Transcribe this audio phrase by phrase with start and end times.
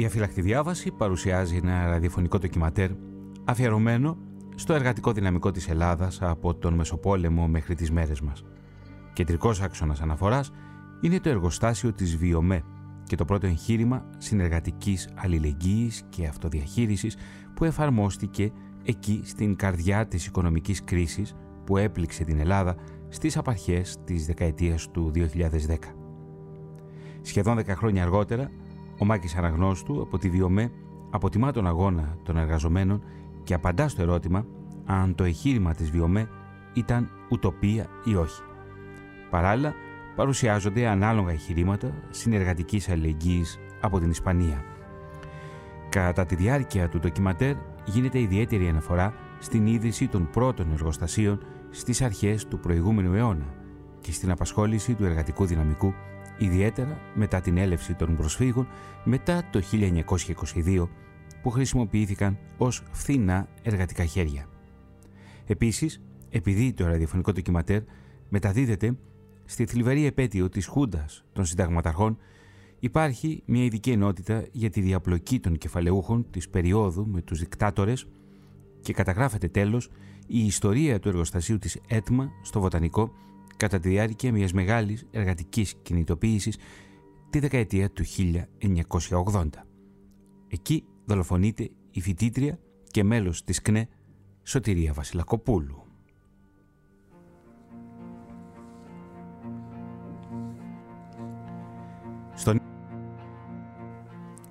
[0.00, 2.90] Η αφυλακτή διάβαση παρουσιάζει ένα ραδιοφωνικό ντοκιματέρ
[3.44, 4.16] αφιερωμένο
[4.54, 8.44] στο εργατικό δυναμικό της Ελλάδας από τον Μεσοπόλεμο μέχρι τις μέρες μας.
[9.12, 10.50] Κεντρικός άξονας αναφοράς
[11.00, 12.62] είναι το εργοστάσιο της Βιομέ
[13.04, 17.16] και το πρώτο εγχείρημα συνεργατικής αλληλεγγύης και αυτοδιαχείρισης
[17.54, 18.52] που εφαρμόστηκε
[18.84, 21.34] εκεί στην καρδιά της οικονομικής κρίσης
[21.64, 22.76] που έπληξε την Ελλάδα
[23.08, 25.94] στις απαρχές της δεκαετίας του 2010.
[27.22, 28.50] Σχεδόν 10 χρόνια αργότερα,
[29.00, 30.72] ο Μάκης Αναγνώστου από τη Βιομέ
[31.10, 33.02] αποτιμά τον αγώνα των εργαζομένων
[33.42, 34.46] και απαντά στο ερώτημα
[34.84, 36.28] αν το εγχείρημα της Βιομέ
[36.72, 38.42] ήταν ουτοπία ή όχι.
[39.30, 39.74] Παράλληλα,
[40.16, 44.64] παρουσιάζονται ανάλογα εγχειρήματα συνεργατικής αλληλεγγύης από την Ισπανία.
[45.88, 51.38] Κατά τη διάρκεια του ντοκιματέρ γίνεται ιδιαίτερη αναφορά στην ίδρυση των πρώτων εργοστασίων
[51.70, 53.54] στις αρχές του προηγούμενου αιώνα
[54.00, 55.94] και στην απασχόληση του εργατικού δυναμικού,
[56.40, 58.68] ιδιαίτερα μετά την έλευση των προσφύγων
[59.04, 59.60] μετά το
[60.64, 60.88] 1922
[61.42, 64.48] που χρησιμοποιήθηκαν ως φθηνά εργατικά χέρια.
[65.46, 67.82] Επίσης, επειδή το ραδιοφωνικό ντοκιματέρ
[68.28, 68.96] μεταδίδεται
[69.44, 72.18] στη θλιβερή επέτειο της Χούντας των συνταγματαρχών
[72.78, 78.06] υπάρχει μια ειδική ενότητα για τη διαπλοκή των κεφαλαιούχων της περίοδου με τους δικτάτορες
[78.80, 79.90] και καταγράφεται τέλος
[80.26, 83.12] η ιστορία του εργοστασίου της ΕΤΜΑ στο Βοτανικό
[83.60, 86.56] κατά τη διάρκεια μιας μεγάλης εργατικής κινητοποίησης
[87.30, 88.04] τη δεκαετία του
[89.32, 89.48] 1980.
[90.48, 92.58] Εκεί δολοφονείται η φοιτήτρια
[92.90, 93.88] και μέλος της ΚΝΕ
[94.42, 95.84] Σωτηρία Βασιλακοπούλου.
[102.34, 102.60] Στον...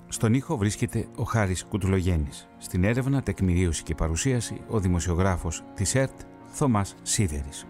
[0.08, 2.48] Στον ήχο βρίσκεται ο Χάρης Κουτουλογέννης.
[2.58, 7.69] Στην έρευνα, τεκμηρίωση και παρουσίαση, ο δημοσιογράφος της ΕΡΤ, Θωμάς Σίδερης.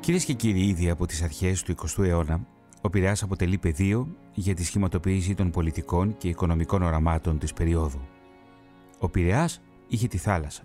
[0.00, 2.46] Κυρίες και κύριοι, ήδη από τις αρχές του 20ου αιώνα,
[2.80, 8.00] ο Πειραιάς αποτελεί πεδίο για τη σχηματοποίηση των πολιτικών και οικονομικών οραμάτων της περίοδου.
[8.98, 10.62] Ο Πειραιάς είχε τη θάλασσα,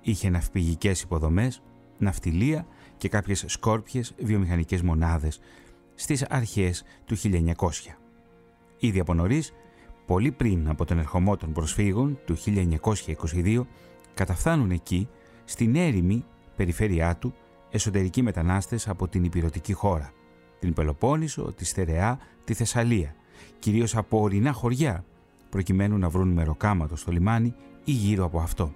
[0.00, 1.62] είχε ναυπηγικές υποδομές,
[1.98, 2.66] ναυτιλία
[2.96, 5.40] και κάποιες σκόρπιες βιομηχανικές μονάδες
[5.94, 7.98] στις αρχές του 1900.
[8.78, 9.52] Ήδη από νωρίς,
[10.06, 13.66] πολύ πριν από τον ερχομό των προσφύγων του 1922,
[14.14, 15.08] καταφθάνουν εκεί,
[15.44, 16.24] στην έρημη
[16.56, 17.34] περιφέρειά του,
[17.70, 20.12] εσωτερικοί μετανάστες από την υπηρετική χώρα,
[20.58, 23.14] την Πελοπόννησο, τη Στερεά, τη Θεσσαλία,
[23.58, 25.04] κυρίως από ορεινά χωριά,
[25.50, 27.54] προκειμένου να βρουν μεροκάματο στο λιμάνι
[27.84, 28.74] ή γύρω από αυτό.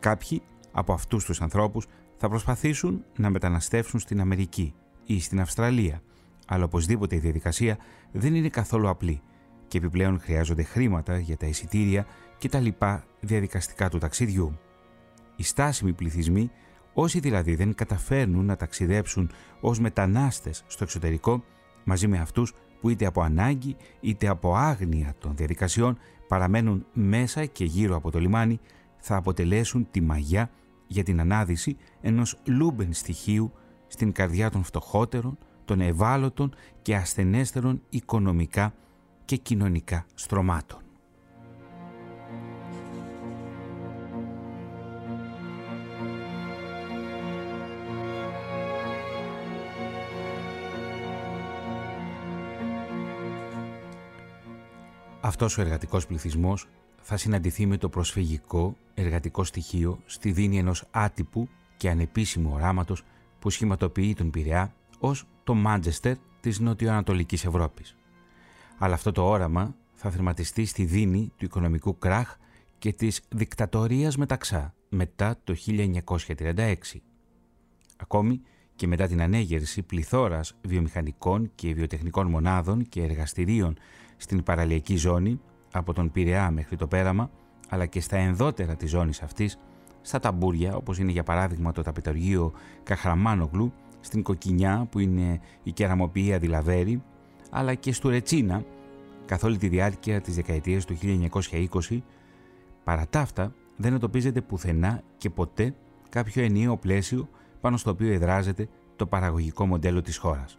[0.00, 4.74] Κάποιοι από αυτούς τους ανθρώπους θα προσπαθήσουν να μεταναστεύσουν στην Αμερική
[5.04, 6.02] ή στην Αυστραλία,
[6.46, 7.78] αλλά οπωσδήποτε η διαδικασία
[8.12, 9.22] δεν είναι καθόλου απλή
[9.68, 12.06] και επιπλέον χρειάζονται χρήματα για τα εισιτήρια
[12.38, 14.58] και τα λοιπά διαδικαστικά του ταξιδιού.
[15.36, 16.50] Οι στάσιμοι πληθυσμοί,
[16.94, 21.44] όσοι δηλαδή δεν καταφέρνουν να ταξιδέψουν ως μετανάστες στο εξωτερικό,
[21.84, 27.64] μαζί με αυτούς που είτε από ανάγκη είτε από άγνοια των διαδικασιών παραμένουν μέσα και
[27.64, 28.60] γύρω από το λιμάνι,
[28.98, 30.50] θα αποτελέσουν τη μαγιά
[30.86, 33.52] για την ανάδυση ενός λούμπεν στοιχείου
[33.86, 38.74] στην καρδιά των φτωχότερων, των ευάλωτων και ασθενέστερων οικονομικά
[39.24, 40.83] και κοινωνικά στρωμάτων.
[55.26, 56.68] Αυτός ο εργατικός πληθυσμός
[57.02, 63.04] θα συναντηθεί με το προσφυγικό εργατικό στοιχείο στη δίνη ενός άτυπου και ανεπίσημου οράματος
[63.38, 67.96] που σχηματοποιεί τον Πειραιά ως το Μάντζεστερ της νοτιοανατολικής Ευρώπης.
[68.78, 72.36] Αλλά αυτό το όραμα θα θερματιστεί στη δίνη του οικονομικού κράχ
[72.78, 76.74] και της δικτατορίας μεταξά μετά το 1936.
[77.96, 78.40] Ακόμη
[78.76, 83.76] και μετά την ανέγερση πληθώρας βιομηχανικών και βιοτεχνικών μονάδων και εργαστηρίων
[84.16, 85.40] στην παραλιακή ζώνη,
[85.72, 87.30] από τον Πειραιά μέχρι το Πέραμα,
[87.68, 89.58] αλλά και στα ενδότερα της ζώνης αυτής,
[90.00, 92.52] στα ταμπούρια, όπως είναι για παράδειγμα το ταπεταργείο
[92.82, 97.02] Καχραμάνογλου, στην Κοκκινιά που είναι η κεραμοποιία Δηλαβέρη,
[97.50, 98.64] αλλά και στο Ρετσίνα
[99.26, 102.02] καθ' όλη τη διάρκεια της δεκαετίας του 1920,
[102.84, 105.74] παρά τα αυτά δεν εντοπίζεται πουθενά και ποτέ
[106.08, 107.28] κάποιο ενιαίο πλαίσιο
[107.60, 110.58] πάνω στο οποίο εδράζεται το παραγωγικό μοντέλο της χώρας.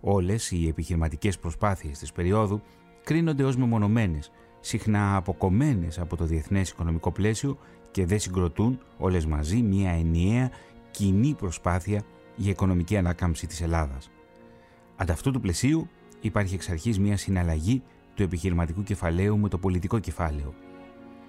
[0.00, 2.62] Όλες οι επιχειρηματικές προσπάθειες της περίοδου
[3.04, 7.58] κρίνονται ως μεμονωμένες, συχνά αποκομμένες από το διεθνές οικονομικό πλαίσιο
[7.90, 10.50] και δεν συγκροτούν όλες μαζί μια ενιαία
[10.90, 12.02] κοινή προσπάθεια
[12.36, 14.10] για οικονομική ανάκαμψη της Ελλάδας.
[14.96, 15.88] Ανταυτού του πλαισίου
[16.20, 17.82] υπάρχει εξ αρχής μια συναλλαγή
[18.14, 20.54] του επιχειρηματικού κεφαλαίου με το πολιτικό κεφάλαιο.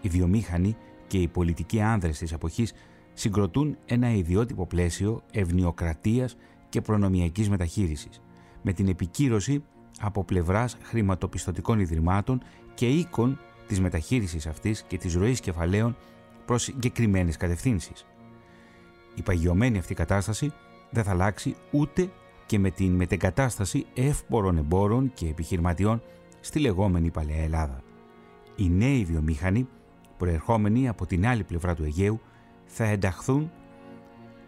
[0.02, 0.76] Οι βιομήχανοι
[1.08, 2.74] και οι πολιτικοί άνδρες της εποχής
[3.14, 6.38] συγκροτούν ένα ιδιότυπο πλαίσιο ευνοιοκρατίας
[6.70, 8.22] και προνομιακής μεταχείρισης,
[8.62, 9.64] με την επικύρωση
[10.00, 12.42] από πλευράς χρηματοπιστωτικών ιδρυμάτων
[12.74, 15.98] και οίκων της μεταχείρισης αυτής και της ροής κεφαλαίων
[16.46, 18.06] προς συγκεκριμένες κατευθύνσεις.
[19.16, 20.54] Η παγιωμένη αυτή κατάσταση
[20.90, 22.10] δεν θα αλλάξει ούτε
[22.46, 26.02] και με την μετεγκατάσταση εύπορων εμπόρων και επιχειρηματιών
[26.40, 27.82] στη λεγόμενη Παλαιά Ελλάδα.
[28.56, 29.68] Οι νέοι βιομήχανοι,
[30.18, 32.22] προερχόμενοι από την άλλη πλευρά του Αιγαίου,
[32.66, 33.52] θα ενταχθούν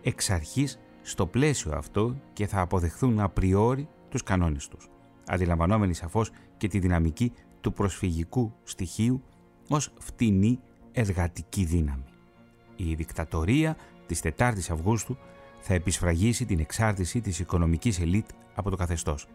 [0.01, 4.89] εξ αρχής στο πλαίσιο αυτό και θα αποδεχθούν απριόρι τους κανόνες τους,
[5.25, 9.23] αντιλαμβανόμενοι σαφώς και τη δυναμική του προσφυγικού στοιχείου
[9.69, 10.59] ως φτηνή
[10.91, 12.03] εργατική δύναμη.
[12.75, 15.17] Η δικτατορία της 4ης Αυγούστου
[15.59, 19.27] θα επισφραγίσει την εξάρτηση της οικονομικής ελίτ από το καθεστώς.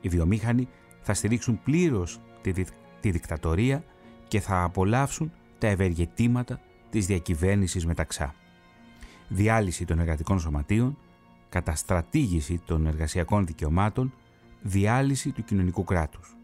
[0.00, 0.68] Οι βιομήχανοι
[1.00, 2.52] θα στηρίξουν πλήρως τη,
[3.00, 3.84] τη δικτατορία
[4.28, 8.34] και θα απολαύσουν τα ευεργετήματα της διακυβέρνησης μεταξά.
[9.28, 10.98] Διάλυση των εργατικών σωματείων,
[11.48, 14.12] καταστρατήγηση των εργασιακών δικαιωμάτων,
[14.66, 16.36] διάλυση του κοινωνικού κράτους.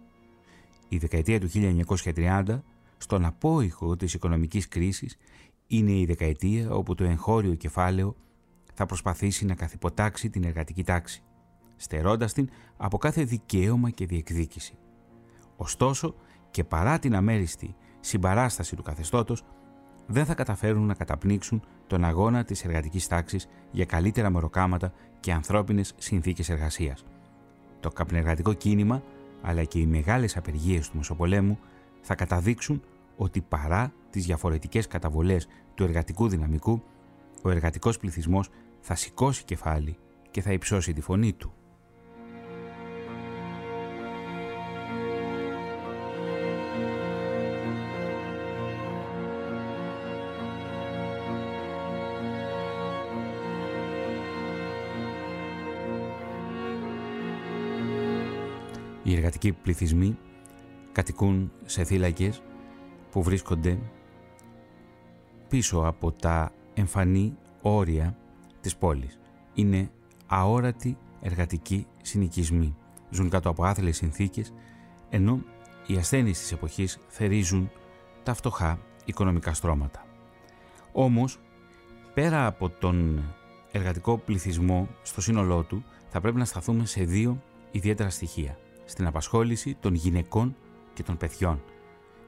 [0.89, 2.63] Η δεκαετία του 1930,
[2.99, 5.17] στον απόϊχο της οικονομικής κρίσης,
[5.67, 8.17] είναι η δεκαετία όπου το εγχώριο κεφάλαιο
[8.75, 11.23] θα προσπαθήσει να καθυποτάξει την εργατική τάξη,
[11.77, 14.75] στερώντας την από κάθε δικαίωμα και διεκδίκηση.
[15.57, 16.15] Ωστόσο,
[16.51, 19.45] και παρά την αμέριστη συμπαράσταση του καθεστώτος,
[20.07, 25.95] δεν θα καταφέρουν να καταπνίξουν τον αγώνα της εργατικής τάξης για καλύτερα μεροκάματα και ανθρώπινες
[25.99, 27.05] συνθήκες εργασίας.
[27.83, 29.03] Το καπνεργατικό κίνημα,
[29.43, 31.59] αλλά και οι μεγάλες απεργίες του Μεσοπολέμου
[32.01, 32.83] θα καταδείξουν
[33.17, 36.83] ότι παρά τις διαφορετικές καταβολές του εργατικού δυναμικού,
[37.43, 38.49] ο εργατικός πληθυσμός
[38.81, 39.97] θα σηκώσει κεφάλι
[40.31, 41.53] και θα υψώσει τη φωνή του.
[59.23, 60.19] Εργατικοί πληθυσμοί
[60.93, 62.43] κατοικούν σε θύλακες
[63.11, 63.79] που βρίσκονται
[65.49, 68.17] πίσω από τα εμφανή όρια
[68.61, 69.19] της πόλης.
[69.55, 69.91] Είναι
[70.27, 72.77] αόρατοι εργατικοί συνοικισμοί.
[73.11, 74.53] Ζουν κάτω από άθλιες συνθήκες,
[75.11, 75.43] ενώ
[75.87, 77.71] οι ασθένειες της εποχής θερίζουν
[78.23, 80.05] τα φτωχά οικονομικά στρώματα.
[80.93, 81.39] Όμως,
[82.15, 83.25] πέρα από τον
[83.73, 88.57] εργατικό πληθυσμό στο σύνολό του, θα πρέπει να σταθούμε σε δύο ιδιαίτερα στοιχεία.
[88.85, 90.57] Στην απασχόληση των γυναικών
[90.93, 91.63] και των παιδιών,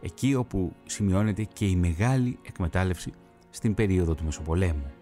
[0.03, 3.13] εκεί όπου σημειώνεται και η μεγάλη εκμετάλλευση
[3.51, 4.93] στην περίοδο του Μεσοπολέμου.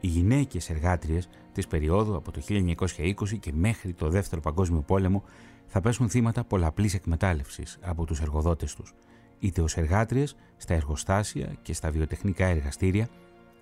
[0.00, 5.22] Οι γυναίκες εργάτριες της περίοδου από το 1920 και μέχρι το Δεύτερο Παγκόσμιο Πόλεμο
[5.66, 8.94] θα πέσουν θύματα πολλαπλής εκμετάλλευσης από τους εργοδότες τους,
[9.38, 13.08] είτε ως εργάτριες στα εργοστάσια και στα βιοτεχνικά εργαστήρια,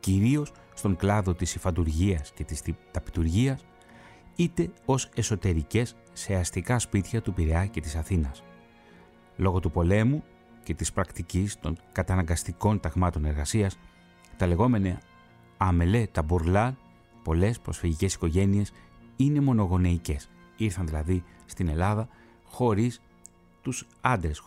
[0.01, 3.65] κυρίως στον κλάδο της υφαντουργίας και της ταπιτουργίας,
[4.37, 8.43] είτε ως εσωτερικές σε αστικά σπίτια του Πειραιά και της Αθήνας.
[9.37, 10.25] Λόγω του πολέμου
[10.63, 13.79] και της πρακτικής των καταναγκαστικών ταγμάτων εργασίας,
[14.37, 15.01] τα λεγόμενα
[15.57, 16.77] αμελέ, τα μπουρλά,
[17.23, 18.73] πολλές προσφυγικές οικογένειες
[19.17, 20.31] είναι μονογονεϊκές.
[20.57, 22.09] Ήρθαν δηλαδή στην Ελλάδα
[22.45, 23.01] χωρίς
[23.63, 24.43] τους άντρες,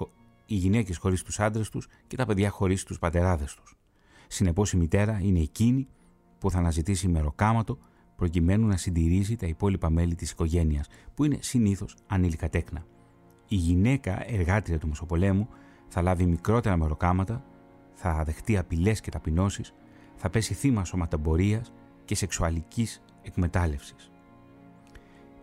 [0.45, 3.77] οι γυναίκες χωρίς τους άντρες τους και τα παιδιά χωρίς τους πατεράδες τους.
[4.27, 5.87] Συνεπώς η μητέρα είναι εκείνη
[6.39, 7.77] που θα αναζητήσει μεροκάματο
[8.15, 12.85] προκειμένου να συντηρήσει τα υπόλοιπα μέλη της οικογένειας, που είναι συνήθως ανήλικα τέκνα.
[13.47, 15.47] Η γυναίκα εργάτρια του Μεσοπολέμου
[15.87, 17.43] θα λάβει μικρότερα μεροκάματα,
[17.93, 19.73] θα δεχτεί απειλές και ταπεινώσεις,
[20.15, 21.73] θα πέσει θύμα σωματεμπορίας
[22.05, 24.11] και σεξουαλικής εκμετάλλευσης.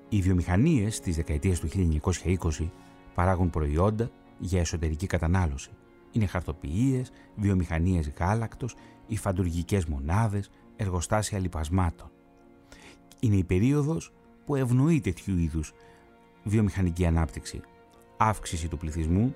[0.09, 2.71] Οι βιομηχανίες της δεκαετίας του 1920
[3.15, 5.71] παράγουν προϊόντα για εσωτερική κατανάλωση.
[6.13, 8.77] Είναι χαρτοποιίες, βιομηχανίες γάλακτος,
[9.07, 12.12] υφαντουργικές μονάδες, εργοστάσια λιπασμάτων.
[13.25, 14.13] Είναι η περίοδος
[14.45, 15.73] που ευνοεί τέτοιου είδους
[16.45, 17.61] βιομηχανική ανάπτυξη,
[18.17, 19.35] αύξηση του πληθυσμού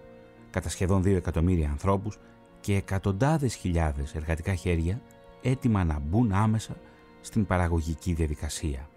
[0.51, 2.19] κατά σχεδόν 2 εκατομμύρια ανθρώπους
[2.61, 5.01] και εκατοντάδες χιλιάδες εργατικά χέρια
[5.43, 6.77] έτοιμα να μπουν άμεσα
[7.21, 8.89] στην παραγωγική διαδικασία.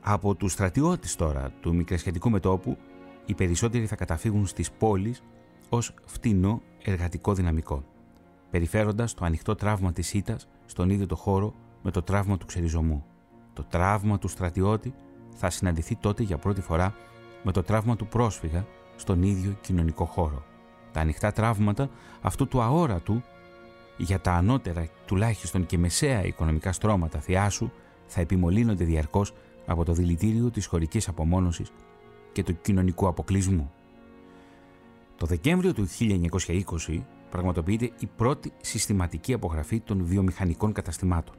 [0.00, 2.76] Από τους στρατιώτες τώρα του μικρασιατικού μετόπου,
[3.26, 5.22] οι περισσότεροι θα καταφύγουν στις πόλεις
[5.68, 7.84] ως φτηνό εργατικό δυναμικό,
[8.50, 13.04] περιφέροντας το ανοιχτό τραύμα της ήττας στον ίδιο το χώρο με το τραύμα του ξεριζωμού.
[13.52, 14.94] Το τραύμα του στρατιώτη
[15.34, 16.94] θα συναντηθεί τότε για πρώτη φορά
[17.42, 20.42] με το τραύμα του πρόσφυγα στον ίδιο κοινωνικό χώρο.
[20.92, 23.22] Τα ανοιχτά τραύματα αυτού του αόρατου
[23.96, 27.70] για τα ανώτερα τουλάχιστον και μεσαία οικονομικά στρώματα θεάσου
[28.06, 29.34] θα επιμολύνονται διαρκώς
[29.66, 31.72] από το δηλητήριο της χωρικής απομόνωσης
[32.32, 33.72] και του κοινωνικού αποκλεισμού.
[35.16, 41.34] Το Δεκέμβριο του 1920 πραγματοποιείται η πρώτη συστηματική απογραφή των βιομηχανικών καταστημάτων.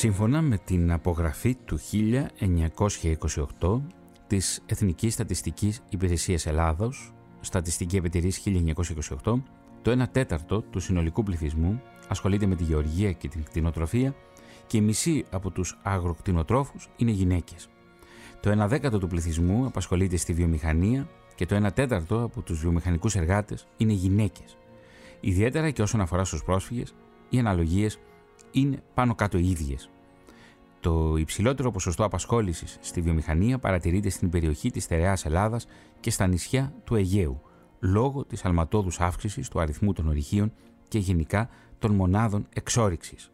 [0.00, 1.78] Σύμφωνα με την απογραφή του
[3.60, 3.80] 1928
[4.26, 8.42] της Εθνικής Στατιστικής Υπηρεσίας Ελλάδος, Στατιστική Επιτηρής
[9.24, 9.42] 1928,
[9.82, 14.14] το 1 τέταρτο του συνολικού πληθυσμού ασχολείται με τη γεωργία και την κτηνοτροφία
[14.66, 17.68] και η μισή από τους αγροκτηνοτρόφους είναι γυναίκες.
[18.40, 23.14] Το 1 δέκατο του πληθυσμού απασχολείται στη βιομηχανία και το 1 τέταρτο από τους βιομηχανικούς
[23.14, 24.56] εργάτες είναι γυναίκες.
[25.20, 26.94] Ιδιαίτερα και όσον αφορά στους πρόσφυγες,
[27.28, 27.98] οι αναλογίες
[28.50, 29.90] είναι πάνω κάτω οι ίδιες.
[30.80, 35.66] Το υψηλότερο ποσοστό απασχόλησης στη βιομηχανία παρατηρείται στην περιοχή της στερεάς Ελλάδας
[36.00, 37.40] και στα νησιά του Αιγαίου,
[37.80, 40.52] λόγω της αλματόδους αύξησης του αριθμού των ορυχείων
[40.88, 43.30] και γενικά των μονάδων εξόριξης.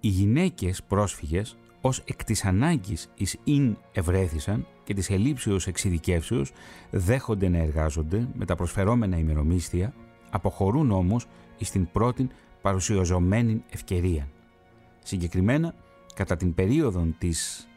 [0.00, 6.52] Οι γυναίκες πρόσφυγες ως εκ της ανάγκης εις ειν ευρέθησαν και της ελήψεως εξειδικεύσεως
[6.90, 9.94] δέχονται να εργάζονται με τα προσφερόμενα ημερομίσθια,
[10.30, 11.26] αποχωρούν όμως
[11.58, 12.28] εις την πρώτη
[12.62, 14.28] παρουσιαζομένη ευκαιρία.
[15.04, 15.74] Συγκεκριμένα,
[16.14, 17.68] κατά την περίοδο της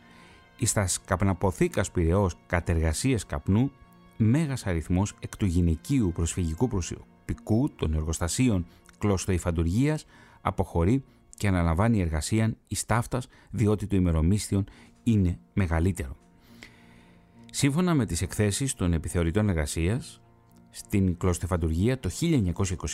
[0.57, 3.71] εις καπναποθήκας πυρεός κατεργασίας καπνού,
[4.17, 8.65] μέγας αριθμός εκ του γυναικείου προσφυγικού προσωπικού των εργοστασίων
[8.97, 10.05] κλωστοϊφαντουργίας
[10.41, 11.03] αποχωρεί
[11.37, 14.63] και αναλαμβάνει εργασία εις ταύτας διότι το ημερομίσθιο
[15.03, 16.17] είναι μεγαλύτερο.
[17.51, 20.21] Σύμφωνα με τις εκθέσεις των επιθεωρητών εργασίας,
[20.75, 22.09] στην κλωστεφαντουργία το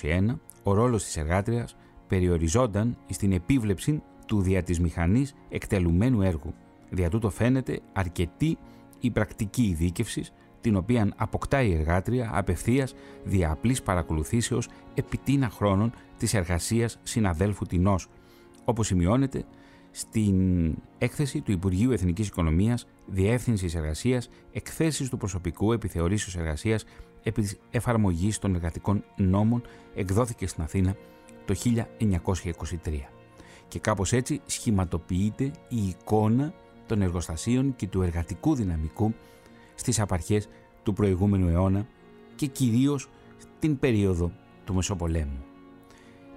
[0.01, 1.75] 1921 ο ρόλος της εργάτριας
[2.07, 6.53] περιοριζόταν στην επίβλεψη του δια της μηχανής εκτελουμένου έργου.
[6.89, 8.57] Δια τούτο φαίνεται αρκετή
[8.99, 12.93] η πρακτική ειδίκευσης την οποία αποκτά η εργάτρια απευθείας
[13.23, 18.07] δια απλής παρακολουθήσεως επιτίνα χρόνων της εργασίας συναδέλφου τεινός,
[18.65, 19.45] όπως σημειώνεται
[19.99, 26.85] στην έκθεση του Υπουργείου Εθνικής Οικονομίας, Διεύθυνσης Εργασίας, εκθέσεις του προσωπικού επιθεωρήσεως εργασίας
[27.23, 29.61] επί εφαρμογής των εργατικών νόμων
[29.95, 30.95] εκδόθηκε στην Αθήνα
[31.45, 33.09] το 1923.
[33.67, 36.53] Και κάπως έτσι σχηματοποιείται η εικόνα
[36.85, 39.13] των εργοστασίων και του εργατικού δυναμικού
[39.75, 40.49] στις απαρχές
[40.83, 41.87] του προηγούμενου αιώνα
[42.35, 43.09] και κυρίως
[43.59, 44.31] την περίοδο
[44.65, 45.48] του Μεσοπολέμου.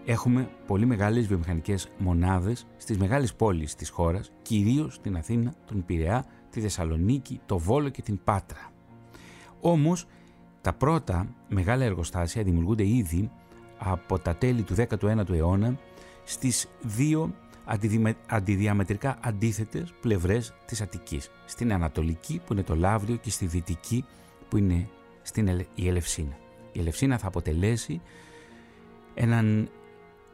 [0.04, 6.24] Έχουμε πολύ μεγάλες βιομηχανικές μονάδες στις μεγάλες πόλεις της χώρας, κυρίως την Αθήνα, τον Πειραιά,
[6.50, 8.70] τη Θεσσαλονίκη, το Βόλο και την Πάτρα.
[9.60, 10.06] Όμως,
[10.60, 13.30] τα πρώτα μεγάλα εργοστάσια δημιουργούνται ήδη
[13.78, 15.78] από τα τέλη του 19ου αιώνα
[16.24, 17.34] στις δύο
[18.26, 21.30] αντιδιαμετρικά αντίθετες πλευρές της Αττικής.
[21.46, 24.04] Στην Ανατολική που είναι το Λαύριο και στη Δυτική
[24.48, 24.88] που είναι
[25.22, 26.36] στην η Ελευσίνα.
[26.72, 28.00] Η Ελευσίνα θα αποτελέσει
[29.14, 29.68] έναν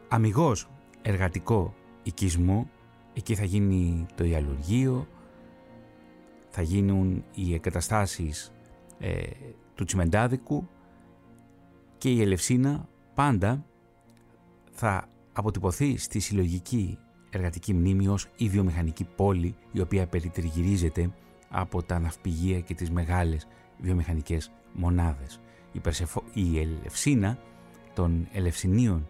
[0.09, 0.69] αμυγός
[1.03, 2.71] εργατικό οικισμό.
[3.13, 5.07] Εκεί θα γίνει το ιαλουργείο,
[6.49, 8.53] θα γίνουν οι εγκαταστάσεις
[8.99, 9.23] ε,
[9.75, 10.69] του τσιμεντάδικου
[11.99, 13.65] και η Ελευσίνα πάντα
[14.71, 16.99] θα αποτυπωθεί στη συλλογική
[17.31, 21.11] εργατική μνήμη ως η βιομηχανική πόλη η οποία περιτριγυρίζεται
[21.49, 23.47] από τα ναυπηγεία και τις μεγάλες
[23.79, 25.41] βιομηχανικές μονάδες.
[25.73, 26.23] Η, Περσεφο...
[26.33, 27.39] η Ελευσίνα
[27.95, 29.09] των Ελευσινίων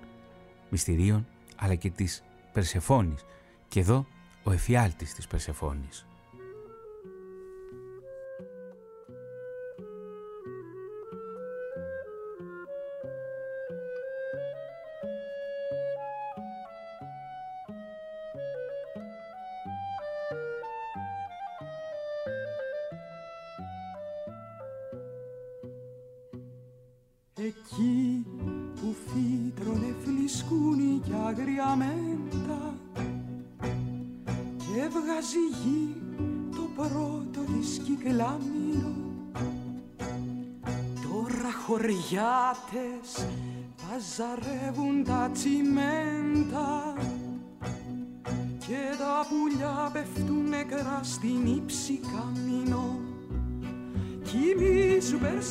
[0.68, 3.24] μυστηρίων αλλά και της Περσεφόνης
[3.68, 4.06] και εδώ
[4.42, 6.07] ο εφιάλτης της Περσεφόνης.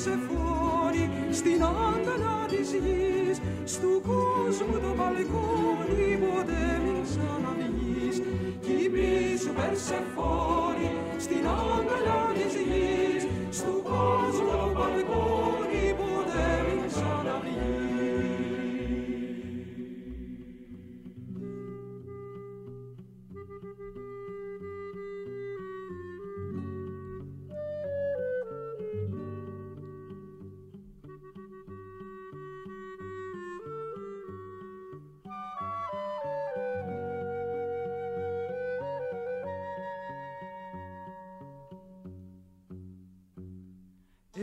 [0.08, 0.47] Κοιμήσου Περσεφόνη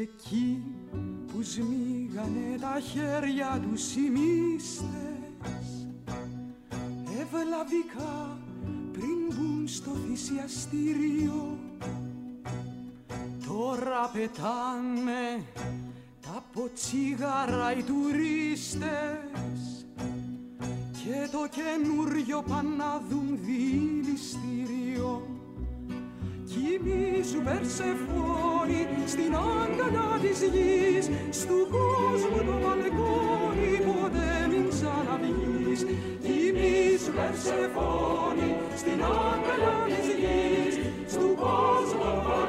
[0.05, 0.63] Εκεί
[1.27, 5.87] που σμίγανε τα χέρια τους οι μύστες.
[7.21, 8.39] Ευλαβικά
[8.93, 11.59] πριν μπουν στο θυσιαστήριο.
[13.47, 15.45] Τώρα πετάνε
[16.21, 19.87] τα ποτσίγαρα οι τουρίστες.
[20.93, 24.34] Και το καινούριο πάνε να δουν δηληστήριο
[26.65, 31.07] Κοιμήσου Περσεφόνη στην άγκαλα της γης
[31.41, 35.81] Στου κόσμου το μπαλκόνι ποτέ μην ξαναβγείς.
[36.25, 38.49] Κοιμήσου Περσεφόνη
[38.81, 40.77] στην άγκαλα της γης
[41.13, 42.44] Στου κόσμου το μπαλκόνι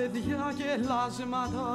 [0.00, 1.68] παιδιά και λάσματα.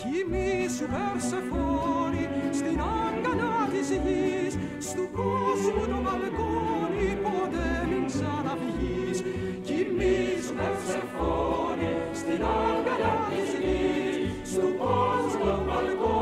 [0.00, 2.24] Κοιμήσου Περσεφόνη
[2.58, 4.54] στην άγκαλα της γης.
[4.88, 9.18] Στου κόσμου το μπαλκόνι ποτέ μην ξαναβγείς
[9.66, 14.50] Κοιμήσου Περσεφόνη στην άγκαλα της γης.
[14.52, 16.13] Στου κόσμου το μπαλκόνι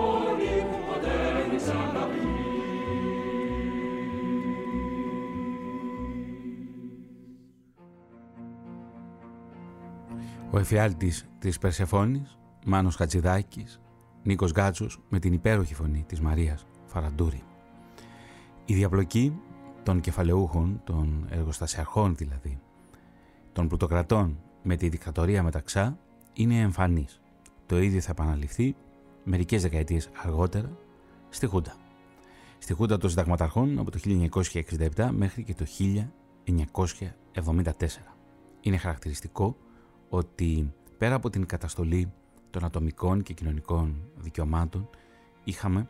[10.55, 13.81] Ο εφιάλτης της Περσεφόνης Μάνος Χατζηδάκης,
[14.23, 17.43] Νίκος Γκάτσος με την υπέροχη φωνή της Μαρίας Φαραντούρη.
[18.65, 19.41] Η διαπλοκή
[19.83, 22.61] των κεφαλαιούχων, των εργοστασιαρχών δηλαδή,
[23.53, 25.99] των πλουτοκρατών με τη δικτατορία μεταξά
[26.33, 27.21] είναι εμφανής.
[27.67, 28.77] Το ίδιο θα επαναληφθεί
[29.25, 30.77] μερικές δεκαετίες αργότερα
[31.29, 31.75] στη Χούντα.
[32.59, 33.99] Στη Χούντα των Συνταγματαρχών από το
[34.95, 35.65] 1967 μέχρι και το
[36.45, 37.73] 1974.
[38.61, 39.57] Είναι χαρακτηριστικό
[40.15, 42.13] ότι πέρα από την καταστολή
[42.51, 44.89] των ατομικών και κοινωνικών δικαιωμάτων
[45.45, 45.89] είχαμε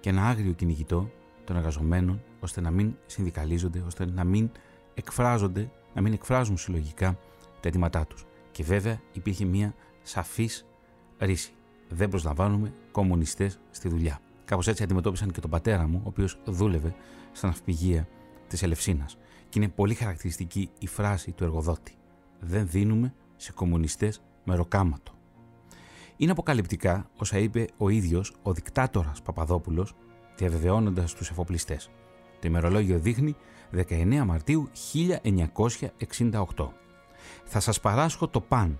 [0.00, 1.10] και ένα άγριο κυνηγητό
[1.44, 4.50] των εργαζομένων ώστε να μην συνδικαλίζονται, ώστε να μην
[4.94, 7.18] εκφράζονται, να μην εκφράζουν συλλογικά
[7.60, 8.24] τα αιτήματά τους.
[8.50, 10.66] Και βέβαια υπήρχε μια σαφής
[11.18, 11.52] ρίση.
[11.88, 14.20] Δεν προσλαμβάνουμε κομμουνιστές στη δουλειά.
[14.44, 16.94] Κάπως έτσι αντιμετώπισαν και τον πατέρα μου, ο οποίος δούλευε
[17.32, 18.08] στα ναυπηγεία
[18.48, 19.18] της Ελευσίνας.
[19.48, 21.94] Και είναι πολύ χαρακτηριστική η φράση του εργοδότη.
[22.40, 25.12] Δεν δίνουμε σε κομμουνιστές μεροκάματο.
[26.16, 29.94] Είναι αποκαλυπτικά όσα είπε ο ίδιος ο δικτάτορας Παπαδόπουλος
[30.36, 31.90] διαβεβαιώνοντας τους εφοπλιστές.
[32.40, 33.36] Το ημερολόγιο δείχνει
[33.72, 36.72] 19 Μαρτίου 1968.
[37.44, 38.78] Θα σας παράσχω το παν.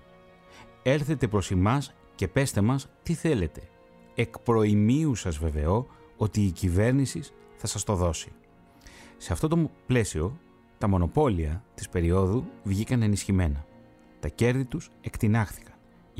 [0.83, 3.61] Έρθετε προς εμάς και πέστε μας τι θέλετε.
[4.15, 7.21] Εκ προημίου σας βεβαιώ ότι η κυβέρνηση
[7.55, 8.31] θα σας το δώσει.
[9.17, 10.37] Σε αυτό το πλαίσιο,
[10.77, 13.65] τα μονοπόλια της περίοδου βγήκαν ενισχυμένα.
[14.19, 15.67] Τα κέρδη τους εκτινάχθηκαν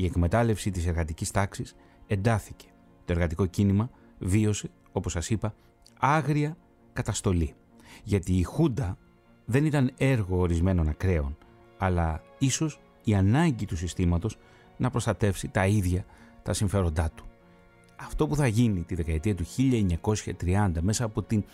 [0.00, 1.74] η εκμετάλλευση της εργατικής τάξης
[2.06, 2.66] εντάθηκε.
[3.04, 5.54] Το εργατικό κίνημα βίωσε, όπως σας είπα,
[5.98, 6.56] άγρια
[6.92, 7.54] καταστολή.
[8.04, 8.98] Γιατί η Χούντα
[9.44, 11.36] δεν ήταν έργο ορισμένων ακραίων,
[11.78, 14.38] αλλά ίσως η ανάγκη του συστήματος
[14.76, 16.04] να προστατεύσει τα ίδια
[16.42, 17.24] τα συμφέροντά του.
[17.96, 19.44] Αυτό που θα γίνει τη δεκαετία του
[20.40, 21.44] 1930 μέσα από την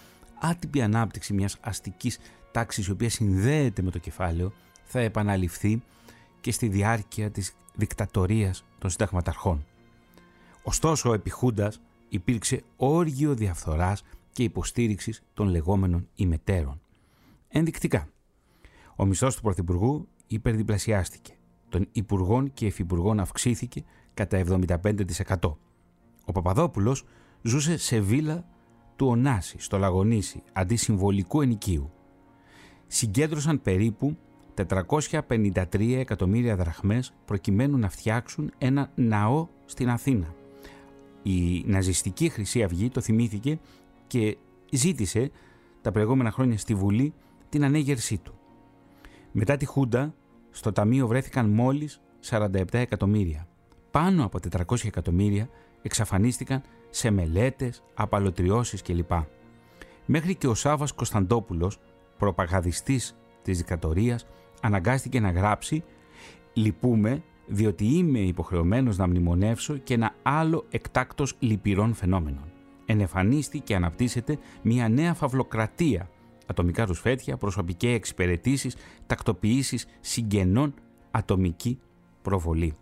[0.41, 2.19] άτυπη ανάπτυξη μιας αστικής
[2.51, 4.53] τάξης η οποία συνδέεται με το κεφάλαιο
[4.85, 5.83] θα επαναληφθεί
[6.45, 9.67] και στη διάρκεια της δικτατορίας των συνταγματαρχών.
[10.63, 14.03] Ωστόσο, επί Χούντας υπήρξε όργιο διαφθοράς
[14.33, 16.81] και υποστήριξης των λεγόμενων ημετέρων.
[17.49, 18.09] Ενδεικτικά,
[18.97, 21.35] ο μισθός του Πρωθυπουργού υπερδιπλασιάστηκε,
[21.69, 25.57] των Υπουργών και Εφυπουργών αυξήθηκε κατά 75%.
[26.25, 27.05] Ο Παπαδόπουλος
[27.43, 28.45] ζούσε σε βίλα
[28.97, 31.93] του Ωνάση, στο Λαγονίσι, αντί συμβολικού ενοικίου.
[32.87, 34.17] Συγκέντρωσαν περίπου
[34.55, 40.35] 453 εκατομμύρια δραχμές προκειμένου να φτιάξουν ένα ναό στην Αθήνα.
[41.23, 43.59] Η ναζιστική Χρυσή Αυγή το θυμήθηκε
[44.07, 44.37] και
[44.71, 45.31] ζήτησε
[45.83, 47.15] τα προηγούμενα χρόνια στη Βουλή
[47.49, 48.35] την ανέγερσή του.
[49.33, 50.15] Μετά τη Χούντα,
[50.51, 53.49] στο Ταμείο βρέθηκαν μόλις 47 εκατομμύρια.
[53.91, 55.49] Πάνω από 400 εκατομμύρια
[55.83, 59.13] εξαφανίστηκαν σε μελέτες, απαλωτριώσεις κλπ.
[60.07, 61.79] Μέχρι και ο Σάβας Κωνσταντόπουλος,
[62.19, 64.27] προπαγαδιστής της δικτατορίας,
[64.65, 65.85] αναγκάστηκε να γράψει
[66.53, 72.53] «Λυπούμε διότι είμαι υποχρεωμένος να μνημονεύσω και ένα άλλο εκτάκτος λυπηρών φαινόμενων.
[72.87, 76.11] Ενεφανίστη και αναπτύσσεται μια νέα φαυλοκρατία,
[76.47, 80.75] ατομικά ρουσφέτια, προσωπικές εξυπηρετήσεις, τακτοποιήσεις συγγενών,
[81.11, 81.79] ατομική
[82.23, 82.75] προβολή.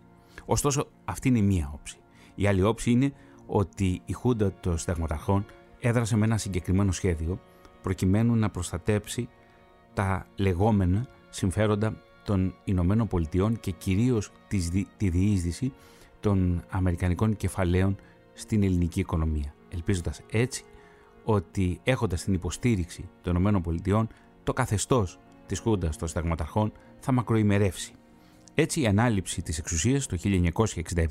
[0.45, 1.97] Ωστόσο, αυτή είναι μία όψη.
[2.35, 3.13] Η άλλη όψη είναι
[3.45, 5.45] ότι η Χούντα των Συνταγματαρχών
[5.79, 7.39] έδρασε με ένα συγκεκριμένο σχέδιο
[7.81, 9.29] προκειμένου να προστατέψει
[9.93, 15.73] τα λεγόμενα συμφέροντα των Ηνωμένων Πολιτειών και κυρίως της διείσδυση
[16.19, 17.95] των Αμερικανικών κεφαλαίων
[18.33, 19.53] στην ελληνική οικονομία.
[19.69, 20.63] Ελπίζοντας έτσι
[21.23, 24.07] ότι έχοντας την υποστήριξη των Ηνωμένων Πολιτειών
[24.43, 27.93] το καθεστώς της Χούντας των Συνταγματαρχών θα μακροημερεύσει.
[28.55, 30.17] Έτσι η ανάληψη της εξουσίας το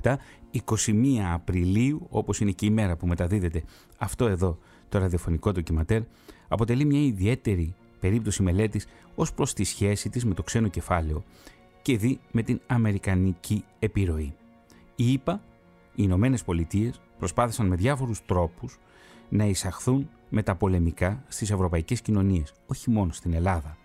[0.03, 0.17] 1967,
[0.53, 3.63] 21 Απριλίου, όπως είναι και η μέρα που μεταδίδεται
[3.99, 4.59] αυτό εδώ
[4.89, 6.03] το ραδιοφωνικό ντοκιματέρ,
[6.49, 11.25] αποτελεί μια ιδιαίτερη περίπτωση μελέτης ως προς τη σχέση της με το ξένο κεφάλαιο
[11.83, 14.35] και δει με την αμερικανική επιρροή.
[14.97, 15.43] Οι ΗΠΑ,
[15.95, 18.79] οι Ηνωμένες Πολιτείες προσπάθησαν με διάφορους τρόπους
[19.29, 23.77] να εισαχθούν με τα πολεμικά στις ευρωπαϊκές κοινωνίες, όχι μόνο στην Ελλάδα,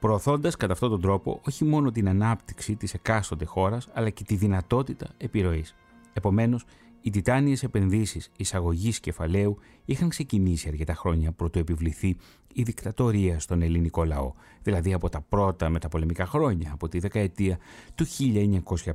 [0.00, 4.34] προωθώντας κατά αυτόν τον τρόπο όχι μόνο την ανάπτυξη της εκάστοτε χώρας, αλλά και τη
[4.34, 5.74] δυνατότητα επιρροής.
[6.12, 6.64] Επομένως,
[7.04, 12.16] οι τιτάνιες επενδύσεις εισαγωγής κεφαλαίου είχαν ξεκινήσει αρκετά χρόνια πρωτού επιβληθεί
[12.52, 17.58] η δικτατορία στον ελληνικό λαό, δηλαδή από τα πρώτα μεταπολεμικά χρόνια, από τη δεκαετία
[17.94, 18.06] του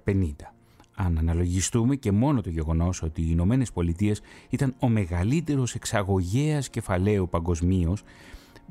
[0.05, 0.31] 1950.
[0.95, 7.29] Αν αναλογιστούμε και μόνο το γεγονός ότι οι Ηνωμένες Πολιτείες ήταν ο μεγαλύτερος εξαγωγέας κεφαλαίου
[7.29, 8.03] παγκοσμίως,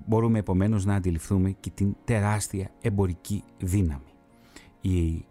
[0.06, 4.12] μπορούμε επομένως να αντιληφθούμε και την τεράστια εμπορική δύναμη.
[4.80, 5.24] Η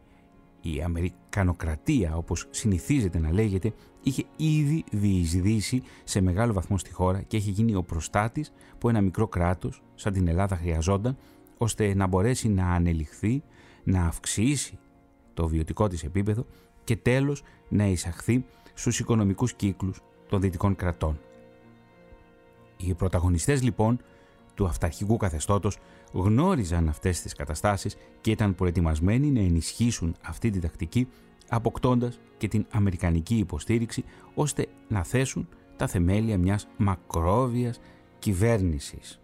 [0.62, 7.38] η Αμερικανοκρατία, όπως συνηθίζεται να λέγεται, είχε ήδη διεισδύσει σε μεγάλο βαθμό στη χώρα και
[7.38, 11.18] έχει γίνει ο προστάτης που ένα μικρό κράτος, σαν την Ελλάδα χρειαζόταν,
[11.58, 13.44] ώστε να μπορέσει να ανελιχθεί,
[13.84, 14.78] να αυξήσει
[15.34, 16.46] το βιωτικό της επίπεδο
[16.84, 21.20] και τέλος να εισαχθεί στους οικονομικούς κύκλους των δυτικών κρατών.
[22.78, 24.00] Οι πρωταγωνιστές λοιπόν
[24.58, 25.78] του αυταρχικού καθεστώτος
[26.12, 31.08] γνώριζαν αυτές τις καταστάσεις και ήταν προετοιμασμένοι να ενισχύσουν αυτή τη τακτική
[31.50, 37.80] αποκτώντας και την αμερικανική υποστήριξη ώστε να θέσουν τα θεμέλια μιας μακρόβιας
[38.20, 39.20] κυβέρνησης.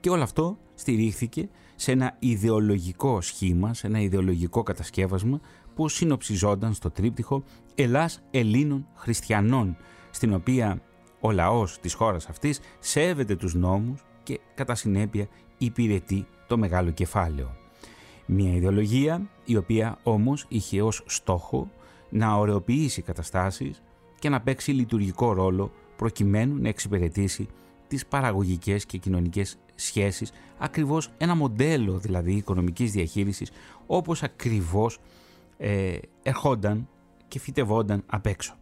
[0.00, 5.40] Και όλο αυτό στηρίχθηκε σε ένα ιδεολογικό σχήμα, σε ένα ιδεολογικό κατασκεύασμα
[5.74, 9.76] που συνοψιζόταν στο τρίπτυχο «Ελλάς Ελλήνων Χριστιανών»,
[10.10, 10.82] στην οποία
[11.20, 17.56] ο λαός της χώρας αυτής σέβεται τους νόμους και κατά συνέπεια υπηρετεί το μεγάλο κεφάλαιο.
[18.26, 21.70] Μια ιδεολογία η οποία όμως είχε ως στόχο
[22.10, 23.82] να ωρεοποιήσει καταστάσεις
[24.18, 27.48] και να παίξει λειτουργικό ρόλο προκειμένου να εξυπηρετήσει
[27.88, 33.50] τις παραγωγικές και κοινωνικές σχέσεις, ακριβώς ένα μοντέλο δηλαδή οικονομικής διαχείρισης
[33.86, 34.98] όπως ακριβώς
[35.58, 36.88] ε, ερχόταν
[37.28, 38.54] και φυτευόταν απ' έξω.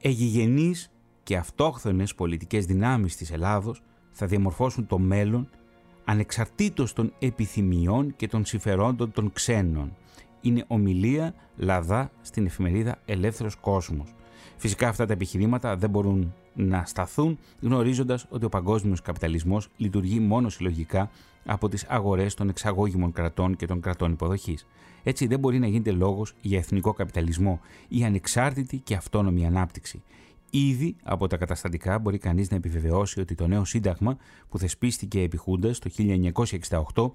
[0.00, 0.90] Εγιγενείς
[1.22, 3.82] και αυτόχθονες πολιτικές δυνάμεις της Ελλάδος
[4.18, 5.48] θα διαμορφώσουν το μέλλον
[6.04, 9.96] ανεξαρτήτως των επιθυμιών και των συμφερόντων των ξένων.
[10.40, 14.14] Είναι ομιλία λαδά στην εφημερίδα Ελεύθερος Κόσμος.
[14.56, 20.48] Φυσικά αυτά τα επιχειρήματα δεν μπορούν να σταθούν γνωρίζοντας ότι ο παγκόσμιος καπιταλισμός λειτουργεί μόνο
[20.48, 21.10] συλλογικά
[21.44, 24.66] από τις αγορές των εξαγώγημων κρατών και των κρατών υποδοχής.
[25.02, 30.02] Έτσι δεν μπορεί να γίνεται λόγος για εθνικό καπιταλισμό ή ανεξάρτητη και αυτόνομη ανάπτυξη.
[30.50, 34.16] Ήδη από τα καταστατικά μπορεί κανείς να επιβεβαιώσει ότι το νέο σύνταγμα
[34.48, 35.90] που θεσπίστηκε επί Χούντας το
[36.94, 37.10] 1968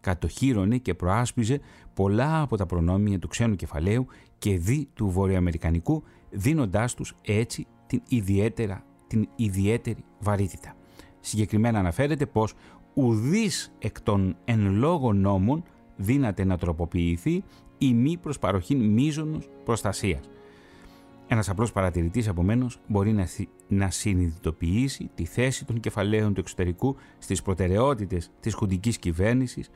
[0.00, 1.60] κατοχύρωνε και προάσπιζε
[1.94, 4.06] πολλά από τα προνόμια του ξένου κεφαλαίου
[4.38, 10.74] και δι του βορειοαμερικανικού, δίνοντάς τους έτσι την, ιδιαίτερα, την ιδιαίτερη βαρύτητα.
[11.20, 12.54] Συγκεκριμένα αναφέρεται πως
[12.94, 15.62] ουδής εκ των εν λόγω νόμων
[15.96, 17.44] δύναται να τροποποιηθεί
[17.78, 20.20] η μη προς παροχήν μίζωνος προστασίας.
[21.34, 23.28] Ένας απλός παρατηρητής επομένως μπορεί να,
[23.68, 29.70] να συνειδητοποιήσει τη θέση των κεφαλαίων του εξωτερικού στις προτεραιότητες της χουντικής κυβέρνησης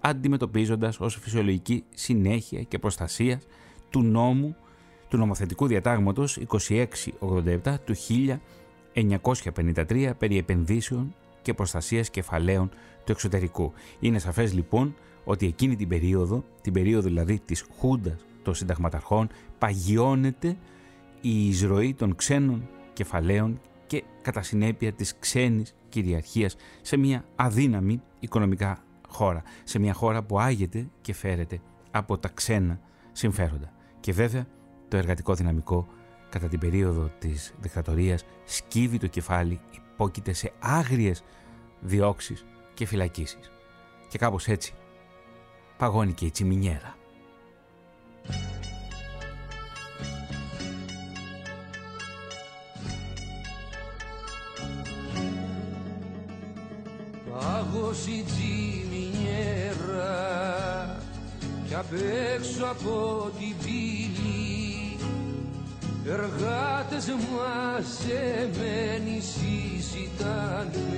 [0.00, 3.40] αντιμετωπίζοντας ως φυσιολογική συνέχεια και προστασία
[3.90, 4.56] του νόμου
[5.08, 6.38] του νομοθετικού διατάγματος
[7.20, 7.94] 2687 του
[8.94, 12.68] 1953 περί επενδύσεων και προστασίας κεφαλαίων
[13.04, 13.72] του εξωτερικού.
[14.00, 14.94] Είναι σαφές λοιπόν
[15.24, 20.56] ότι εκείνη την περίοδο, την περίοδο δηλαδή της Χούντας των συνταγματαρχών, παγιώνεται
[21.20, 28.78] η εισρωή των ξένων κεφαλαίων και κατά συνέπεια της ξένης κυριαρχίας σε μια αδύναμη οικονομικά
[29.08, 32.80] χώρα, σε μια χώρα που άγεται και φέρεται από τα ξένα
[33.12, 33.72] συμφέροντα.
[34.00, 34.46] Και βέβαια
[34.88, 35.86] το εργατικό δυναμικό
[36.28, 41.22] κατά την περίοδο της δικτατορίας σκύβει το κεφάλι, υπόκειται σε άγριες
[41.80, 43.50] διώξεις και φυλακίσεις.
[44.08, 44.74] Και κάπως έτσι
[45.76, 46.94] παγώνει και η τσιμινιέρα.
[57.40, 59.80] Πάγωσε η τσιμινιέρα
[61.66, 61.92] κι απ'
[62.34, 64.98] έξω από την πύλη.
[66.04, 70.88] Εργάτες μαζεμένοι συζητάνε.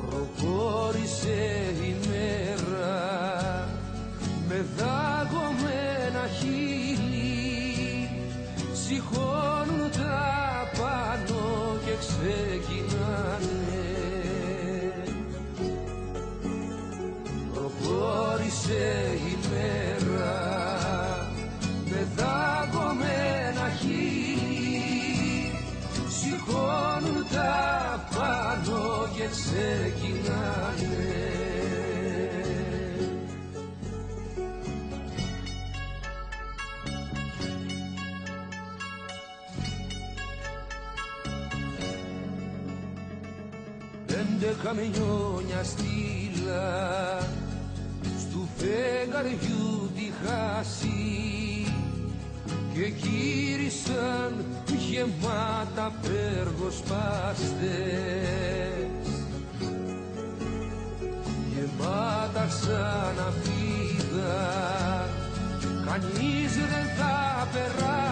[0.00, 1.42] Προχώρησε
[1.82, 3.68] η μέρα
[4.48, 8.08] με δάγωμένα χείλη
[8.72, 11.33] σηκώνουν τα πάνω
[11.94, 13.44] και ξεκινάνε.
[17.54, 19.33] Προχώρησε η
[44.74, 47.18] καμιόνια στήλα
[48.18, 51.66] στου φεγγαριού τη χάση
[52.74, 54.44] και γύρισαν
[54.90, 57.48] γεμάτα πέργοσπάστες
[61.54, 64.38] γεμάτα σαν αφίδα
[65.86, 68.03] κανείς δεν θα περάσει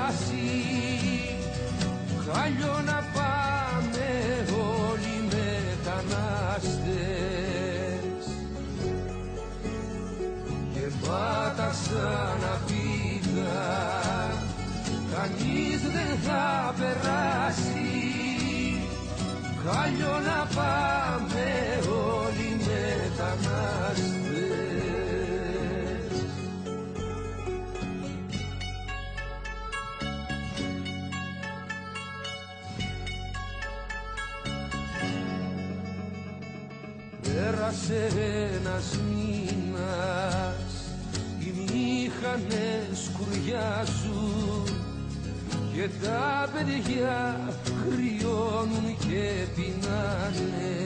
[46.02, 50.76] τα παιδιά κρυώνουν και πεινάνε.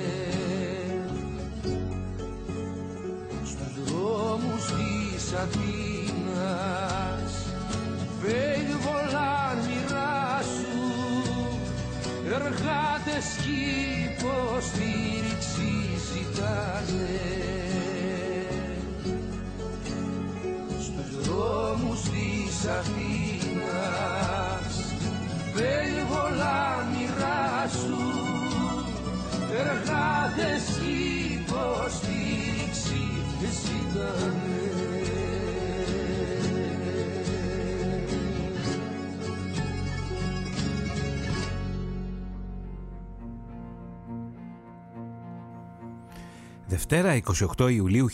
[3.45, 7.31] Στους δρόμους της Αθήνας
[8.81, 10.89] βολάν μοιράσου
[12.25, 13.63] εργάτες κι
[14.09, 15.71] υποστήριξη
[16.09, 17.21] ζητάνε.
[20.81, 23.46] Στους δρόμους της Αθήνας
[29.71, 30.65] εργάτες
[31.39, 33.03] υποστήριξη
[33.63, 34.46] ζητάνε
[46.89, 47.21] Δευτέρα
[47.59, 48.09] 28 Ιουλίου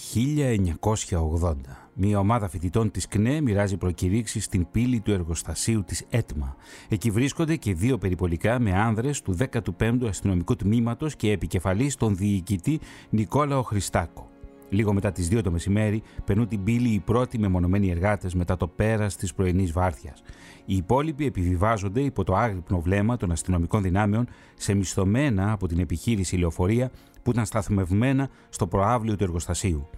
[1.40, 1.52] 1980.
[1.94, 6.56] Μια ομάδα φοιτητών της ΚΝΕ μοιράζει προκηρύξεις στην πύλη του εργοστασίου της ΕΤΜΑ.
[6.88, 12.80] Εκεί βρίσκονται και δύο περιπολικά με άνδρες του 15ου αστυνομικού τμήματος και επικεφαλής τον διοικητή
[13.10, 14.30] Νικόλαο Χριστάκο.
[14.72, 18.68] Λίγο μετά τις 2 το μεσημέρι, περνούν την πύλη οι πρώτοι μεμονωμένοι εργάτες μετά το
[18.68, 20.16] πέρας της πρωινής βάρδια.
[20.64, 26.36] Οι υπόλοιποι επιβιβάζονται υπό το άγρυπνο βλέμμα των αστυνομικών δυνάμεων σε μισθωμένα από την επιχείρηση
[26.36, 26.90] λεωφορεία
[27.22, 29.88] που ήταν σταθμευμένα στο προάβλιο του εργοστασίου.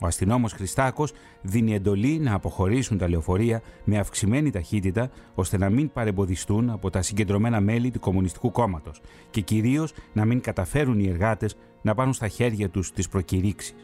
[0.00, 5.92] Ο αστυνόμος Χριστάκος δίνει εντολή να αποχωρήσουν τα λεωφορεία με αυξημένη ταχύτητα ώστε να μην
[5.92, 11.56] παρεμποδιστούν από τα συγκεντρωμένα μέλη του Κομμουνιστικού Κόμματος και κυρίως να μην καταφέρουν οι εργάτες
[11.82, 13.74] να πάρουν στα χέρια τους τις προκηρύξεις.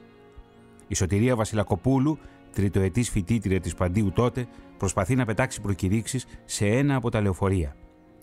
[0.91, 2.19] Η Σωτηρία Βασιλακοπούλου,
[2.53, 4.47] τριτοετής φοιτήτρια της Παντίου τότε,
[4.79, 7.77] προσπαθεί να πετάξει προκηρύξεις σε ένα από τα λεωφορεία.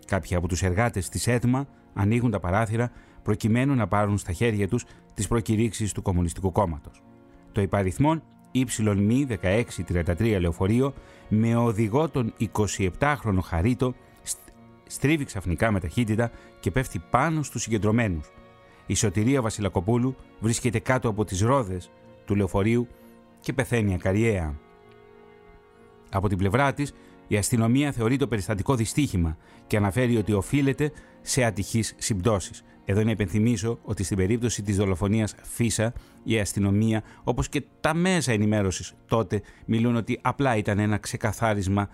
[0.06, 2.92] Κάποιοι από τους εργάτες της ΕΤΜΑ ανοίγουν τα παράθυρα
[3.24, 7.02] προκειμένου να πάρουν στα χέρια τους τις προκηρύξεις του Κομμουνιστικού Κόμματος
[7.58, 10.94] το υπαριθμόν Y1633 λεωφορείο
[11.28, 12.34] με οδηγό τον
[13.00, 13.94] 27χρονο Χαρίτο
[14.88, 18.32] στρίβει ξαφνικά με ταχύτητα και πέφτει πάνω στους συγκεντρωμένους.
[18.86, 21.92] Η Σωτηρία Βασιλακοπούλου βρίσκεται κάτω από τις ρόδες
[22.28, 22.88] του λεωφορείου
[23.40, 24.56] και πεθαίνει ακαριέα.
[26.12, 26.94] Από την πλευρά της,
[27.28, 29.38] η αστυνομία θεωρεί το περιστατικό δυστύχημα
[29.68, 32.64] και αναφέρει ότι οφείλεται σε ατυχείς συμπτώσεις.
[32.86, 38.32] Εδώ να υπενθυμίσω ότι στην περίπτωση της δολοφονίας Φίσα, η αστυνομία, όπως και τα μέσα
[38.32, 41.90] ενημέρωσης τότε, μιλούν ότι απλά ήταν ένα ξεκαθάρισμα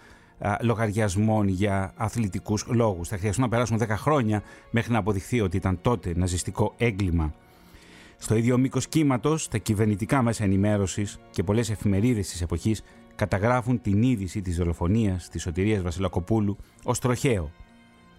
[0.61, 3.07] λογαριασμών για αθλητικούς λόγους.
[3.07, 7.33] Θα χρειαστούν να περάσουν 10 χρόνια μέχρι να αποδειχθεί ότι ήταν τότε ναζιστικό έγκλημα.
[8.23, 12.83] Στο ίδιο μήκος κύματος, τα κυβερνητικά μέσα ενημέρωσης και πολλές εφημερίδες της εποχής
[13.15, 17.51] καταγράφουν την είδηση της δολοφονίας της Σωτηρίας Βασιλακοπούλου ως τροχαίο.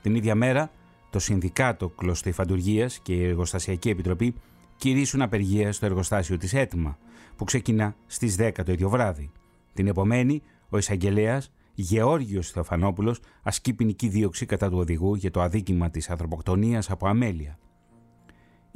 [0.02, 0.70] Την ίδια μέρα,
[1.10, 4.34] το Συνδικάτο Κλωστοϊφαντουργίας και η Εργοστασιακή Επιτροπή
[4.76, 6.98] κηρύσουν απεργία στο εργοστάσιο της ΕΤΜΑ,
[7.36, 9.30] που ξεκινά στις 10 το ίδιο βράδυ.
[9.74, 15.90] Την επομένη, ο εισαγγελέας Γεώργιος Θεοφανόπουλος ασκεί ποινική δίωξη κατά του οδηγού για το αδίκημα
[15.90, 17.58] της ανθρωποκτονίας από αμέλεια.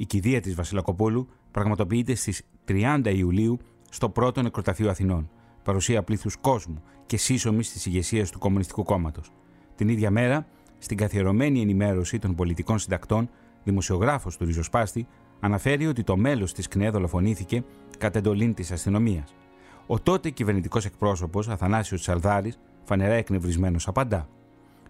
[0.01, 3.57] Η κηδεία της Βασιλακοπούλου πραγματοποιείται στις 30 Ιουλίου
[3.89, 5.29] στο πρώτο νεκροταφείο Αθηνών,
[5.63, 9.31] παρουσία πλήθους κόσμου και σύσσωμης της ηγεσίας του Κομμουνιστικού Κόμματος.
[9.75, 13.29] Την ίδια μέρα, στην καθιερωμένη ενημέρωση των πολιτικών συντακτών,
[13.63, 15.07] δημοσιογράφος του Ριζοσπάστη
[15.39, 17.63] αναφέρει ότι το μέλος της ΚΝΕ δολοφονήθηκε
[17.97, 19.35] κατ' εντολή της αστυνομίας.
[19.87, 24.29] Ο τότε κυβερνητικός εκπρόσωπος Αθανάσιος Τσαλδάρης, φανερά εκνευρισμένος, απαντά: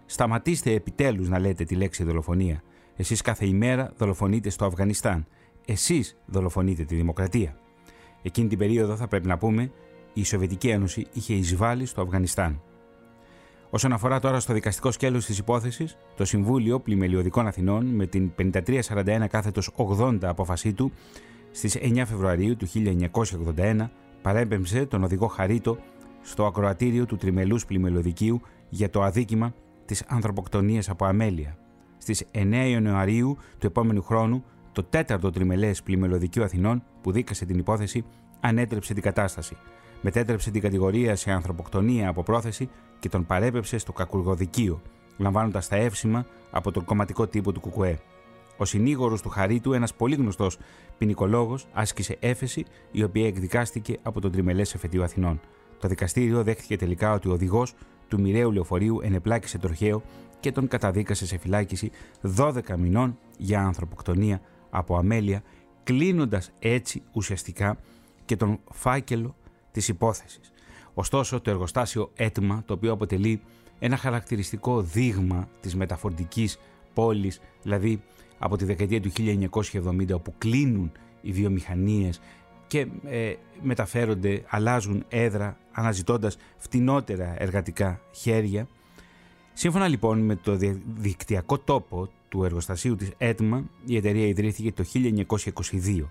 [0.06, 2.62] Σταματήστε επιτέλους να λέτε τη λέξη δολοφονία.
[3.00, 5.26] Εσείς κάθε ημέρα δολοφονείτε στο Αφγανιστάν.
[5.66, 7.56] Εσείς δολοφονείτε τη δημοκρατία.
[8.22, 9.72] Εκείνη την περίοδο, θα πρέπει να πούμε,
[10.12, 12.62] η Σοβιετική Ένωση είχε εισβάλει στο Αφγανιστάν.
[13.70, 19.26] Όσον αφορά τώρα στο δικαστικό σκέλος της υπόθεσης, το Συμβούλιο Πλημελιωδικών Αθηνών με την 5341
[19.30, 20.92] κάθετος 80 απόφασή του
[21.50, 22.66] στις 9 Φεβρουαρίου του
[23.56, 23.90] 1981
[24.22, 25.78] παρέμπεμψε τον οδηγό Χαρίτο
[26.22, 31.59] στο ακροατήριο του Τριμελούς Πλημελιωδικίου για το αδίκημα της ανθρωποκτονίας από αμέλεια.
[32.00, 38.04] Στις 9 Ιανουαρίου του επόμενου χρόνου, το τέταρτο τριμελές Πλημελιωδικείο Αθηνών που δίκασε την υπόθεση
[38.40, 39.56] ανέτρεψε την κατάσταση
[40.00, 44.80] μετέτρεψε την κατηγορία σε ανθρωποκτονία από πρόθεση και τον παρέπεψε στο κακουργοδικείο,
[45.16, 47.98] λαμβάνοντας τα εύσημα από τον κομματικό τύπο του Κουκουέ.
[48.56, 50.58] Ο συνήγορος του Χαρίτου, ένας πολύ γνωστός
[50.98, 55.40] ποινικολόγος, άσκησε έφεση, η οποία εκδικάστηκε από τον τριμελές εφετείο Αθηνών.
[55.80, 57.74] Το δικαστήριο δέχτηκε τελικά ότι ο οδηγός
[58.08, 60.02] του μοιραίου λεωφορείου ενεπλάκησε τροχαίο
[60.40, 61.90] και τον καταδίκασε σε φυλάκιση
[62.36, 65.42] 12 μηνών για ανθρωποκτονία από αμέλεια,
[65.82, 67.78] κλείνοντας έτσι ουσιαστικά
[68.24, 69.36] και τον φάκελο
[69.72, 70.52] της υπόθεσης.
[70.94, 73.40] Ωστόσο, το εργοστάσιο έτοιμα, το οποίο αποτελεί
[73.78, 76.58] ένα χαρακτηριστικό δείγμα της μεταφορτικής
[76.94, 78.02] πόλης, δηλαδή
[78.38, 82.20] από τη δεκαετία του 1970, όπου κλείνουν οι βιομηχανίες
[82.66, 88.68] και ε, μεταφέρονται, αλλάζουν έδρα, αναζητώντας φτηνότερα εργατικά χέρια.
[89.60, 90.56] Σύμφωνα λοιπόν με το
[90.96, 96.04] δικτυακό τόπο του εργοστασίου της ΕΤΜΑ, η εταιρεία ιδρύθηκε το 1922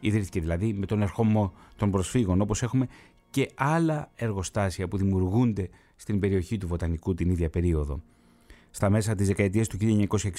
[0.00, 2.88] ιδρύθηκε δηλαδή με τον ερχομό των προσφύγων, όπως έχουμε
[3.30, 8.02] και άλλα εργοστάσια που δημιουργούνται στην περιοχή του Βοτανικού την ίδια περίοδο.
[8.70, 9.76] Στα μέσα της δεκαετίας του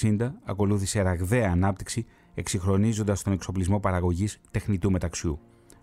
[0.02, 5.38] 1960 ακολούθησε ραγδαία ανάπτυξη εξυγχρονίζοντας τον εξοπλισμό παραγωγής τεχνητού μεταξιού.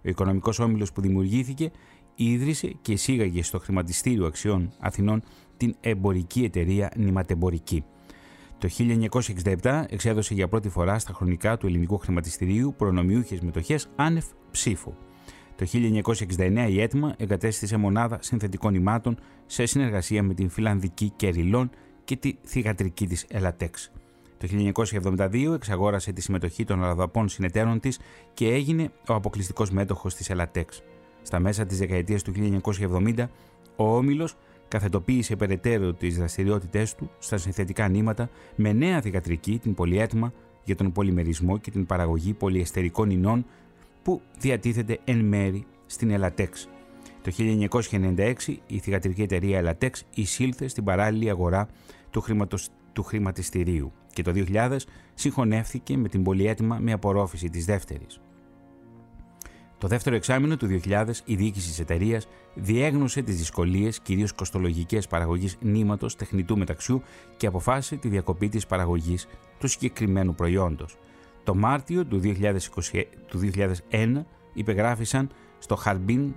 [0.06, 1.72] Ο οικονομικός όμιλος που δημιουργήθηκε
[2.16, 5.22] ίδρυσε και εισήγαγε στο χρηματιστήριο αξιών Αθηνών
[5.58, 7.84] την εμπορική εταιρεία Νηματεμπορική.
[8.58, 8.70] Το
[9.62, 14.94] 1967 εξέδωσε για πρώτη φορά στα χρονικά του ελληνικού χρηματιστηρίου προνομιούχες μετοχές άνευ ψήφου.
[15.56, 15.66] Το
[16.38, 21.70] 1969 η ΕΤΜΑ εγκατέστησε μονάδα συνθετικών ημάτων σε συνεργασία με την φιλανδική Κεριλόν
[22.04, 23.92] και τη θηγατρική της Ελατέξ.
[24.38, 28.00] Το 1972 εξαγόρασε τη συμμετοχή των αλλαδαπών συνεταίρων της
[28.34, 30.82] και έγινε ο αποκλειστικός μέτοχος της Ελατέξ.
[31.22, 33.30] Στα μέσα της δεκαετίας του 1970
[33.76, 34.36] ο Όμιλος
[34.68, 40.92] καθετοποίησε περαιτέρω τις δραστηριότητές του στα συνθετικά νήματα με νέα θηγατρική, την πολυέτοιμα για τον
[40.92, 43.46] πολυμερισμό και την παραγωγή πολυεστερικών ινών
[44.04, 46.70] που διατίθεται εν μέρη στην Ελατέξ.
[47.22, 47.32] Το
[47.92, 48.34] 1996
[48.68, 51.68] η θηγατρική εταιρεία Ελατέξ εισήλθε στην παράλληλη αγορά
[52.10, 52.70] του, χρηματος...
[52.94, 54.78] του χρηματιστηρίου και το 2000
[55.14, 58.20] συγχωνεύθηκε με την πολυέτοιμα με απορρόφηση της δεύτερης.
[59.78, 65.58] Το δεύτερο εξάμεινο του 2000 η διοίκηση της εταιρείας διέγνωσε τις δυσκολίες κυρίως κοστολογικές παραγωγής
[65.62, 67.02] νήματος τεχνητού μεταξιού
[67.38, 69.28] και αποφάσισε τη διακοπή της παραγωγής
[69.60, 70.98] του συγκεκριμένου προϊόντος.
[71.44, 75.30] Το Μάρτιο του, 2020, του 2001 υπεγράφησαν
[75.60, 76.34] στο Χαρμπίν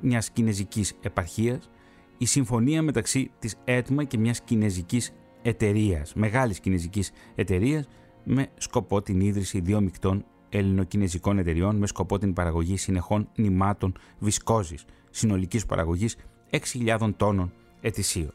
[0.00, 1.70] μιας κινέζικης επαρχίας
[2.18, 7.88] η συμφωνία μεταξύ της ΕΤΜΑ και μιας κινέζικης εταιρείας, μεγάλης κινέζικης εταιρείας
[8.24, 14.84] με σκοπό την ίδρυση δύο μεικτών ελληνοκινέζικων εταιριών με σκοπό την παραγωγή συνεχών νημάτων βισκόζης
[15.12, 16.16] συνολικής παραγωγής
[16.50, 18.34] 6.000 τόνων ετησίως.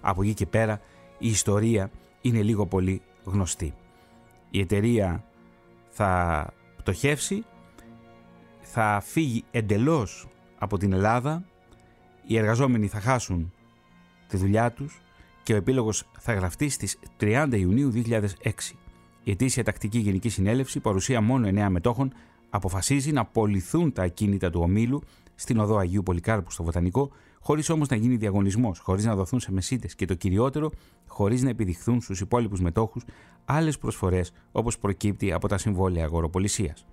[0.00, 0.80] Από εκεί και πέρα
[1.18, 1.90] η ιστορία
[2.20, 3.74] είναι λίγο πολύ γνωστή.
[4.50, 5.24] Η εταιρεία
[5.88, 7.44] θα πτωχεύσει,
[8.60, 11.44] θα φύγει εντελώς από την Ελλάδα,
[12.26, 13.52] οι εργαζόμενοι θα χάσουν
[14.28, 15.00] τη δουλειά τους
[15.42, 18.76] και ο επίλογος θα γραφτεί στις 30 Ιουνίου 2006.
[19.24, 22.12] Η ετήσια τακτική γενική συνέλευση, παρουσία μόνο 9 μετόχων,
[22.54, 25.02] αποφασίζει να πολιθούν τα ακίνητα του ομίλου
[25.34, 29.52] στην οδό Αγίου Πολυκάρπου στο Βοτανικό, χωρίς όμως να γίνει διαγωνισμός, χωρίς να δοθούν σε
[29.52, 30.70] μεσίτες και το κυριότερο,
[31.06, 33.04] χωρίς να επιδειχθούν στους υπόλοιπους μετόχους
[33.44, 36.86] άλλες προσφορές όπως προκύπτει από τα συμβόλαια αγοροπολισίας.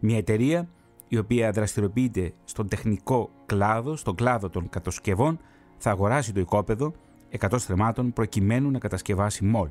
[0.00, 0.68] Μια εταιρεία
[1.08, 5.38] η οποία δραστηριοποιείται στον τεχνικό κλάδο, στον κλάδο των κατασκευών,
[5.78, 6.92] θα αγοράσει το οικόπεδο
[7.38, 9.68] 100 στρεμάτων προκειμένου να κατασκευάσει μόλ.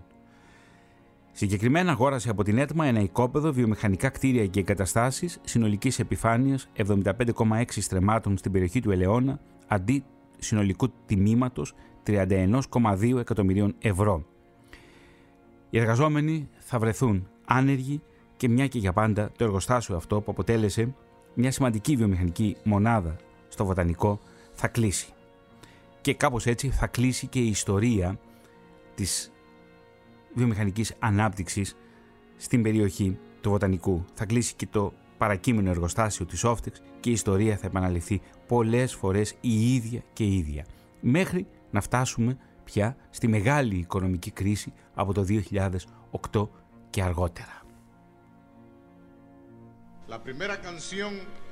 [1.36, 8.38] Συγκεκριμένα αγόρασε από την έτοιμα ένα οικόπεδο, βιομηχανικά κτίρια και εγκαταστάσεις συνολικής επιφάνειας 75,6 στρεμάτων
[8.38, 10.04] στην περιοχή του Ελαιώνα αντί
[10.38, 11.74] συνολικού τιμήματος
[12.08, 14.26] 31,2 εκατομμυρίων ευρώ.
[15.70, 18.02] Οι εργαζόμενοι θα βρεθούν άνεργοι
[18.38, 20.94] και μια και για πάντα το εργοστάσιο αυτό που αποτέλεσε
[21.34, 23.16] μια σημαντική βιομηχανική μονάδα
[23.48, 24.20] στο βοτανικό
[24.54, 25.14] θα κλείσει.
[26.02, 28.20] Και κάπως έτσι θα κλείσει και η ιστορία
[28.96, 29.33] της
[30.34, 31.76] βιομηχανικής ανάπτυξης
[32.38, 34.06] στην περιοχή του βοτανικού.
[34.14, 39.36] Θα κλείσει και το παρακείμενο εργοστάσιο της Όφτεξ και η ιστορία θα επαναληφθεί πολλές φορές
[39.42, 40.66] η ίδια και η ίδια.
[41.02, 45.26] Μέχρι να φτάσουμε πια στη μεγάλη οικονομική κρίση από το
[46.32, 46.48] 2008
[46.90, 47.62] και αργότερα.
[50.16, 51.12] La primera canción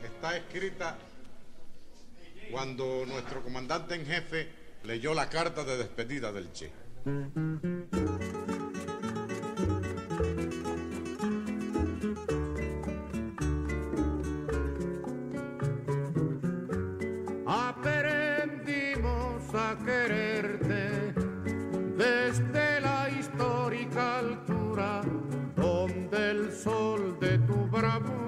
[0.09, 0.97] está escrita
[2.51, 4.39] cuando nuestro comandante en jefe
[4.83, 6.69] leyó la carta de despedida del Che.
[27.81, 28.21] Bravura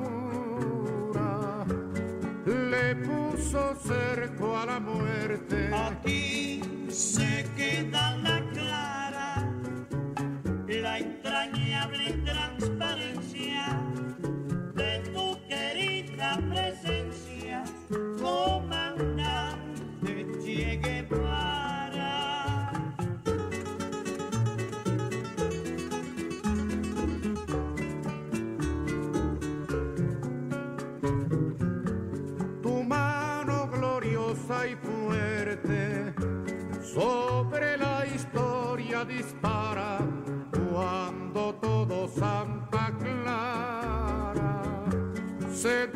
[3.06, 5.70] puso cerco a la muerte.
[5.74, 9.47] Aquí se queda la clara,
[10.68, 12.23] la entrañable
[36.94, 39.98] sobre la historia dispara
[40.52, 44.86] cuando todo Santa Clara
[45.52, 45.88] se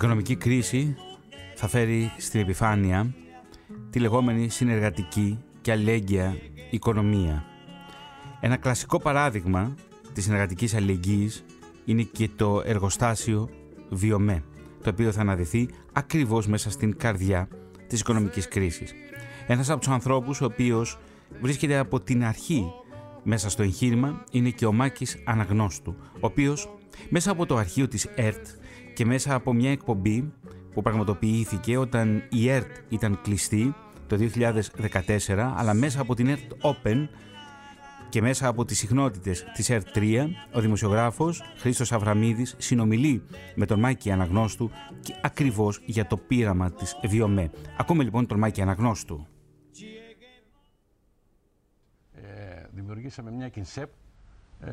[0.00, 0.96] οικονομική κρίση
[1.54, 3.14] θα φέρει στην επιφάνεια
[3.90, 6.36] τη λεγόμενη συνεργατική και αλληλέγγυα
[6.70, 7.44] οικονομία.
[8.40, 9.74] Ένα κλασικό παράδειγμα
[10.12, 11.44] της συνεργατικής αλληλεγγύης
[11.84, 13.48] είναι και το εργοστάσιο
[13.90, 14.42] Βιομέ,
[14.82, 17.48] το οποίο θα αναδεθεί ακριβώς μέσα στην καρδιά
[17.86, 18.94] της οικονομικής κρίσης.
[19.46, 20.98] Ένας από τους ανθρώπους ο οποίος
[21.40, 22.72] βρίσκεται από την αρχή
[23.22, 26.68] μέσα στο εγχείρημα είναι και ο Μάκης Αναγνώστου, ο οποίος
[27.08, 28.46] μέσα από το αρχείο της ΕΡΤ
[28.94, 30.32] και μέσα από μια εκπομπή
[30.74, 33.74] που πραγματοποιήθηκε όταν η ΕΡΤ ήταν κλειστή
[34.06, 34.18] το
[35.26, 37.08] 2014, αλλά μέσα από την ΕΡΤ Open
[38.08, 43.22] και μέσα από τις συχνότητες της ΕΡΤ3, ο δημοσιογράφος Χρήστος Αβραμίδης συνομιλεί
[43.54, 44.70] με τον Μάκη Αναγνώστου
[45.00, 47.50] και ακριβώς για το πείραμα της Βιομέ.
[47.78, 49.26] Ακούμε λοιπόν τον Μάκη Αναγνώστου.
[52.14, 53.90] Ε, δημιουργήσαμε μια κινσέπ
[54.60, 54.70] ε,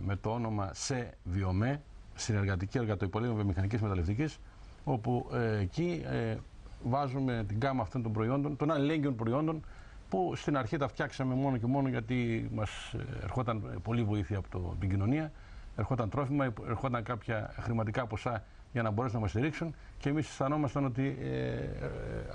[0.00, 1.82] με το όνομα ΣΕ Βιομέ,
[2.16, 4.38] Συνεργατική Εργατοϊπολίμου Βιομηχανικής Μεταλλευτικής,
[4.84, 6.36] όπου ε, εκεί ε,
[6.82, 9.64] βάζουμε την γάμα αυτών των προϊόντων, των αλληλέγγυων προϊόντων,
[10.08, 14.48] που στην αρχή τα φτιάξαμε μόνο και μόνο γιατί μας ε, ερχόταν πολύ βοήθεια από
[14.50, 15.32] το, την κοινωνία,
[15.76, 18.42] ερχόταν τρόφιμα, ερχόταν κάποια χρηματικά ποσά
[18.72, 21.60] για να μπορέσουν να μας στηρίξουν και εμείς αισθανόμασταν ότι ε, ε,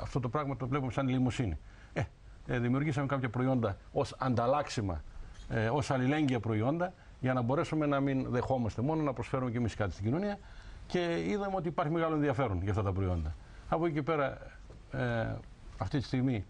[0.01, 1.57] αυτό το πράγμα το βλέπουμε σαν λιμοσύνη.
[1.93, 2.01] Ε,
[2.47, 5.03] ε, δημιουργήσαμε κάποια προϊόντα ως ανταλλάξιμα,
[5.49, 9.75] ε, ως αλληλέγγυα προϊόντα για να μπορέσουμε να μην δεχόμαστε μόνο, να προσφέρουμε και εμείς
[9.75, 10.37] κάτι στην κοινωνία
[10.87, 13.35] και είδαμε ότι υπάρχει μεγάλο ενδιαφέρον για αυτά τα προϊόντα.
[13.69, 14.37] Από εκεί και πέρα,
[14.91, 15.35] ε,
[15.77, 16.45] αυτή τη στιγμή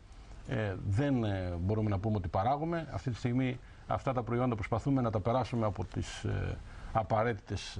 [0.47, 2.87] ε, δεν ε, μπορούμε να πούμε ότι παράγουμε.
[2.91, 6.57] Αυτή τη στιγμή αυτά τα προϊόντα προσπαθούμε να τα περάσουμε από τις ε,
[6.93, 7.79] απαραίτητες,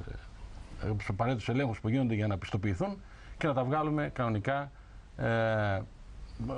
[0.84, 3.02] ε, τους απαραίτητους ελέγχους που γίνονται για να πιστοποιηθούν
[3.38, 4.72] και να τα βγάλουμε κανονικά
[5.18, 5.82] ε,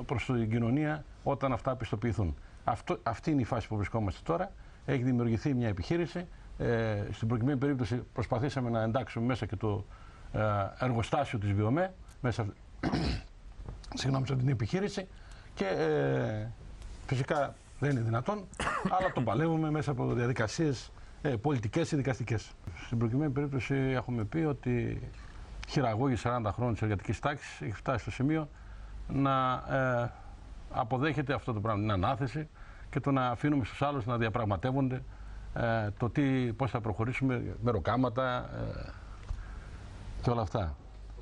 [0.05, 2.35] προς την κοινωνία όταν αυτά πιστοποιηθούν.
[2.63, 4.51] Αυτό, αυτή είναι η φάση που βρισκόμαστε τώρα.
[4.85, 6.27] Έχει δημιουργηθεί μια επιχείρηση.
[6.57, 9.85] Ε, στην προκειμένη περίπτωση προσπαθήσαμε να εντάξουμε μέσα και το
[10.33, 10.39] ε,
[10.79, 12.45] εργοστάσιο της Βιομέ μέσα
[13.99, 15.07] συγγνώμη, σε αυτή την επιχείρηση
[15.53, 16.47] και ε,
[17.07, 18.43] φυσικά δεν είναι δυνατόν,
[18.97, 22.51] αλλά τον παλεύουμε μέσα από διαδικασίες ε, πολιτικές ή δικαστικές.
[22.85, 25.01] Στην προκειμένη περίπτωση έχουμε πει ότι
[25.69, 28.49] χειραγώγη 40 χρόνων της εργατικής τάξης έχει φτάσει στο σημείο
[29.07, 30.11] να ε,
[30.71, 32.47] αποδέχεται αυτό το πράγμα, την ανάθεση
[32.93, 35.03] και το να αφήνουμε στους άλλους να διαπραγματεύονται
[35.53, 38.89] ε, το τι, πώς θα προχωρήσουμε με ροκάματα ε,
[40.21, 40.75] και όλα αυτά.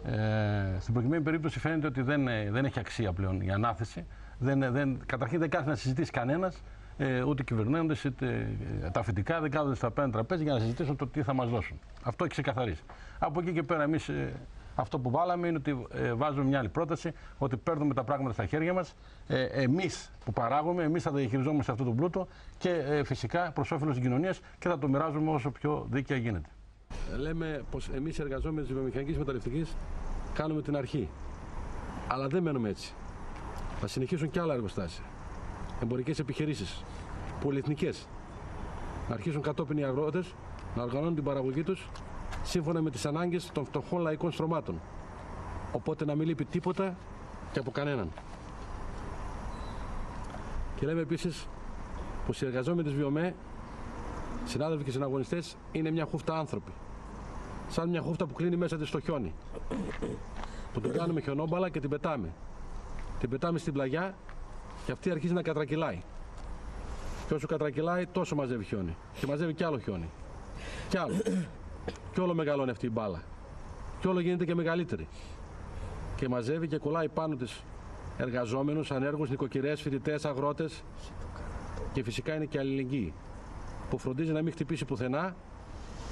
[0.05, 4.05] Ε, στην προκειμένη περίπτωση φαίνεται ότι δεν, ε, δεν έχει αξία πλέον η ανάθεση.
[4.37, 6.63] Δεν, ε, δεν, καταρχήν δεν κάθεται να συζητήσει κανένας,
[6.97, 10.95] ε, ούτε κυβερνώντες, είτε ε, τα φοιτικά δεν κάθονται στα πέντε τραπέζι για να συζητήσουν
[10.95, 11.79] το τι θα μας δώσουν.
[12.03, 12.83] Αυτό έχει ξεκαθαρίσει.
[13.19, 14.33] Από εκεί και πέρα, εμείς ε,
[14.75, 18.45] αυτό που βάλαμε είναι ότι ε, βάζουμε μια άλλη πρόταση, ότι παίρνουμε τα πράγματα στα
[18.45, 18.93] χέρια μας.
[19.27, 23.93] Ε, εμείς που παράγουμε, εμείς θα διαχειριζόμαστε αυτό το πλούτο και ε, φυσικά προς όφελος
[23.95, 26.49] της κοινωνίας και θα το μοιράζουμε όσο πιο δίκαια γίνεται.
[27.17, 29.75] Λέμε πως εμείς οι εργαζόμενοι της βιομηχανικής μεταλλευτικής
[30.33, 31.09] κάνουμε την αρχή.
[32.07, 32.93] Αλλά δεν μένουμε έτσι.
[33.79, 35.03] Θα συνεχίσουν και άλλα εργοστάσια.
[35.81, 36.83] Εμπορικές επιχειρήσεις.
[37.41, 38.07] Πολυεθνικές.
[39.09, 40.33] Να αρχίσουν κατόπιν οι αγρότες
[40.75, 41.89] να οργανώνουν την παραγωγή τους
[42.43, 44.79] σύμφωνα με τις ανάγκες των φτωχών λαϊκών στρωμάτων.
[45.71, 46.95] Οπότε να μην λείπει τίποτα
[47.51, 48.11] και από κανέναν.
[50.75, 51.47] Και λέμε επίσης
[52.25, 53.35] πως οι εργαζόμενοι της Βιομέ,
[54.45, 56.71] συνάδελφοι και συναγωνιστές, είναι μια χούφτα άνθρωποι.
[57.69, 59.33] Σαν μια χούφτα που κλείνει μέσα της στο χιόνι.
[60.73, 62.33] Που την κάνουμε χιονόμπαλα και την πετάμε.
[63.19, 64.15] Την πετάμε στην πλαγιά
[64.85, 66.01] και αυτή αρχίζει να κατρακυλάει.
[67.27, 68.95] Και όσο κατρακυλάει, τόσο μαζεύει χιόνι.
[69.19, 70.09] Και μαζεύει κι άλλο χιόνι.
[70.89, 71.15] Κι άλλο.
[72.13, 73.23] Κι όλο μεγαλώνει αυτή η μπάλα.
[73.99, 75.07] Κι όλο γίνεται και μεγαλύτερη.
[76.15, 77.63] Και μαζεύει και κολλάει πάνω της
[78.17, 80.83] εργαζόμενους, ανέργους, νοικοκυρές, φοιτητές, αγρότες.
[81.93, 83.13] Και φυσικά είναι και αλληλεγγύη.
[83.89, 85.35] Που φροντίζει να μην χτυπήσει πουθενά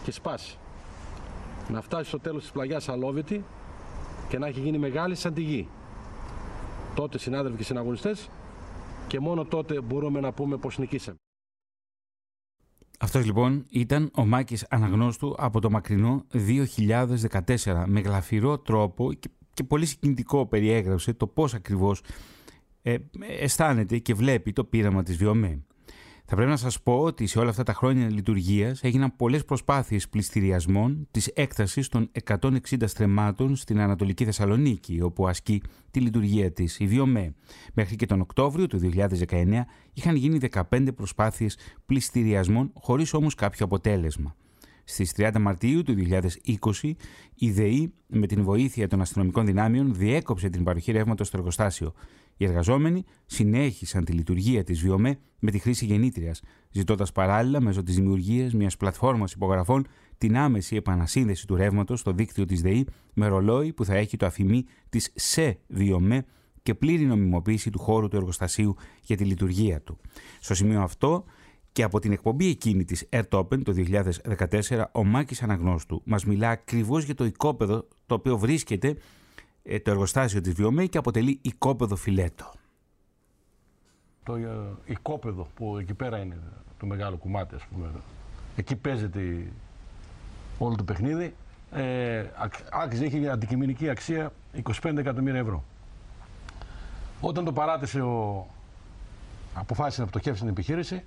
[0.04, 0.58] και σπάσει.
[1.68, 3.46] Να φτάσει στο τέλος της πλαγιάς αλόβητη
[4.30, 5.70] και να έχει γίνει μεγάλη σαν τη γη.
[6.96, 8.30] Τότε συνάδελφοι και συναγωνιστές
[9.08, 11.18] και μόνο τότε μπορούμε να πούμε πως νικήσαμε.
[13.02, 16.26] Αυτός λοιπόν ήταν ο Μάκης Αναγνώστου από το μακρινό
[17.66, 17.84] 2014.
[17.86, 22.02] Με γλαφυρό τρόπο και, και πολύ συγκινητικό περιέγραψε το πώς ακριβώς
[22.82, 22.96] ε,
[23.40, 25.64] αισθάνεται και βλέπει το πείραμα της Βιομέ.
[26.32, 30.10] Θα πρέπει να σας πω ότι σε όλα αυτά τα χρόνια λειτουργίας έγιναν πολλές προσπάθειες
[30.10, 35.62] πληστηριασμών της έκτασης των 160 στρεμμάτων στην Ανατολική Θεσσαλονίκη, όπου ασκεί
[35.92, 37.34] τη λειτουργία της η Βιομέ.
[37.74, 40.38] Μέχρι και τον Οκτώβριο του 2019 είχαν γίνει
[40.72, 44.36] 15 προσπάθειες πληστηριασμών, χωρίς όμως κάποιο αποτέλεσμα.
[44.92, 45.96] Στις 30 Μαρτίου του
[46.82, 46.92] 2020,
[47.36, 51.94] η ΔΕΗ με την βοήθεια των αστυνομικών δυνάμεων διέκοψε την παροχή ρεύματος στο εργοστάσιο
[52.38, 57.96] Οι εργαζόμενοι συνέχισαν τη λειτουργία της Βιομέ με τη χρήση γεννήτριας, ζητώντας παράλληλα μέσω της
[57.96, 59.88] δημιουργίας μιας πλατφόρμας υπογραφών
[60.18, 64.26] την άμεση επανασύνδεση του ρεύματος στο δίκτυο της ΔΕΗ με ρολόι που θα έχει το
[64.26, 66.26] αφημί της ΣΕ Βιομέ
[66.64, 69.98] και πλήρη νομιμοποίηση του χώρου του εργοστασίου για τη λειτουργία του.
[70.40, 71.24] Στο σημείο αυτό
[71.72, 73.74] και από την εκπομπή εκείνη της Earth Open το
[74.70, 78.98] 2014 ο Μάκης Αναγνώστου μας μιλά ακριβώς για το οικόπεδο το οποίο βρίσκεται
[79.64, 82.52] ε, το εργοστάσιο της Βιομέ και αποτελεί οικόπεδο φιλέτο.
[84.24, 84.50] Το ε,
[84.86, 86.38] οικόπεδο που εκεί πέρα είναι
[86.80, 87.92] το μεγάλο κουμάτι ας πούμε.
[88.56, 89.52] Εκεί παίζεται
[90.58, 91.34] όλο το παιχνίδι.
[91.72, 92.26] Ε,
[92.72, 94.34] άξιζε, είχε αντικειμενική αξία
[94.82, 95.64] 25 εκατομμύρια ευρώ.
[97.22, 98.48] Όταν το παράτησε ο
[99.54, 101.04] αποφάσισε να πτωχεύσει την επιχείρηση,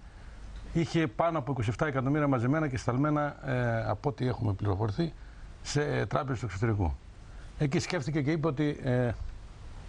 [0.72, 5.12] είχε πάνω από 27 εκατομμύρια μαζεμένα και σταλμένα ε, από ό,τι έχουμε πληροφορηθεί
[5.62, 6.94] σε ε, τράπεζες του εξωτερικού.
[7.58, 9.10] Εκεί σκέφτηκε και είπε ότι ε,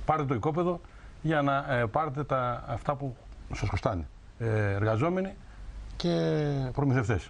[0.05, 0.81] πάρτε το οικόπεδο
[1.21, 3.15] για να ε, πάρετε τα, αυτά που
[3.53, 4.07] σας χρωστάνε.
[4.39, 5.33] Ε, εργαζόμενοι
[5.95, 6.41] και
[6.73, 7.29] προμηθευτές.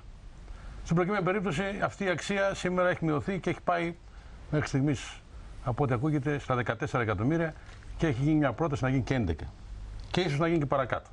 [0.84, 3.96] Στην προκειμένη περίπτωση αυτή η αξία σήμερα έχει μειωθεί και έχει πάει
[4.52, 5.22] μέχρι στιγμής
[5.64, 7.54] από ό,τι ακούγεται στα 14 εκατομμύρια
[7.98, 9.34] και έχει γίνει μια πρόταση να γίνει και 11.
[10.12, 11.10] Και ίσως να γίνει και παρακάτω.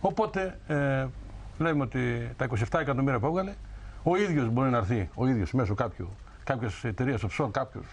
[0.00, 1.06] Οπότε ε,
[1.58, 3.54] λέμε ότι τα 27 εκατομμύρια που έβγαλε,
[4.02, 6.08] ο ίδιος μπορεί να έρθει, ο ίδιος μέσω κάποιου,
[6.44, 7.84] κάποιες εταιρείες offshore, κάποιος,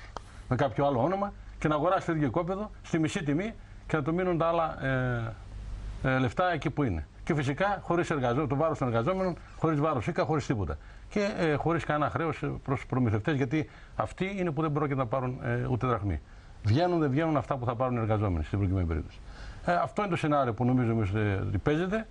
[0.49, 3.53] με κάποιο άλλο όνομα και να αγοράσει το ίδιο οικόπεδο στη μισή τιμή
[3.87, 5.35] και να του μείνουν τα άλλα ε,
[6.03, 7.07] ε, λεφτά εκεί που είναι.
[7.23, 8.07] Και φυσικά χωρίς
[8.49, 10.77] το βάρος των εργαζόμενων, χωρίς βάρος ΙΚΑ, χωρίς τίποτα.
[11.09, 15.05] Και ε, χωρίς κανένα χρέος προς του προμηθευτές, γιατί αυτοί είναι που δεν πρόκειται να
[15.05, 16.21] πάρουν ε, ούτε δραχμή.
[16.63, 19.19] Βγαίνουν, δεν βγαίνουν αυτά που θα πάρουν οι εργαζόμενοι στην προκειμένη περίπτωση.
[19.65, 22.07] Ε, αυτό είναι το σενάριο που νομίζω εμείς ε, ότι παίζεται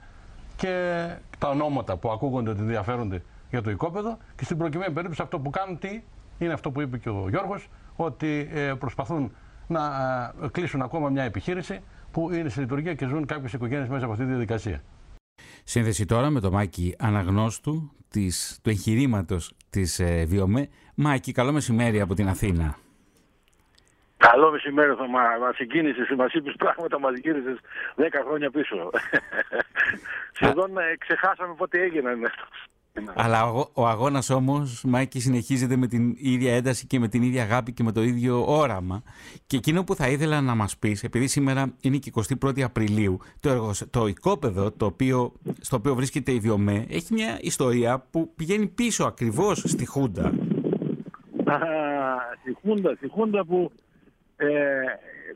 [0.58, 1.06] και
[1.38, 5.50] τα ονόματα που ακούγονται ότι ενδιαφέρονται για το οικόπεδο και στην προκειμένη περίπτωση αυτό που
[5.50, 6.02] κάνουν τι
[6.38, 9.32] είναι αυτό που είπε και ο Γιώργος ότι ε, προσπαθούν
[9.66, 9.84] να
[10.42, 11.80] ε, κλείσουν ακόμα μια επιχείρηση
[12.10, 14.82] που είναι σε λειτουργία και ζουν κάποιες οικογένειες μέσα από αυτή τη διαδικασία.
[15.64, 20.68] Σύνδεση τώρα με το Μάκη Αναγνώστου της, του εγχειρήματος της ε, Βιομέ.
[20.94, 22.76] Μάκη, καλό μεσημέρι από την Αθήνα.
[24.18, 27.58] Καλό μεσημέρι, θα μα, μας συγκίνησες, μας είπες πράγματα, μας γύρισες
[27.96, 28.90] 10 χρόνια πίσω.
[30.38, 32.44] Σχεδόν ε, ξεχάσαμε πότε έγινε αυτό.
[33.14, 37.42] Αλλά ο, ο αγώνας όμως, Μάικη, συνεχίζεται με την ίδια ένταση και με την ίδια
[37.42, 39.02] αγάπη και με το ίδιο όραμα.
[39.46, 42.12] Και εκείνο που θα ήθελα να μας πεις, επειδή σήμερα είναι και
[42.44, 47.38] 21η Απριλίου, το, εργο, το οικόπεδο το οποίο, στο οποίο βρίσκεται η Βιομέ έχει μια
[47.40, 50.26] ιστορία που πηγαίνει πίσω ακριβώς στη Χούντα.
[51.44, 51.58] Α,
[52.40, 53.72] στη Χούντα, στη Χούντα που
[54.40, 54.80] ε,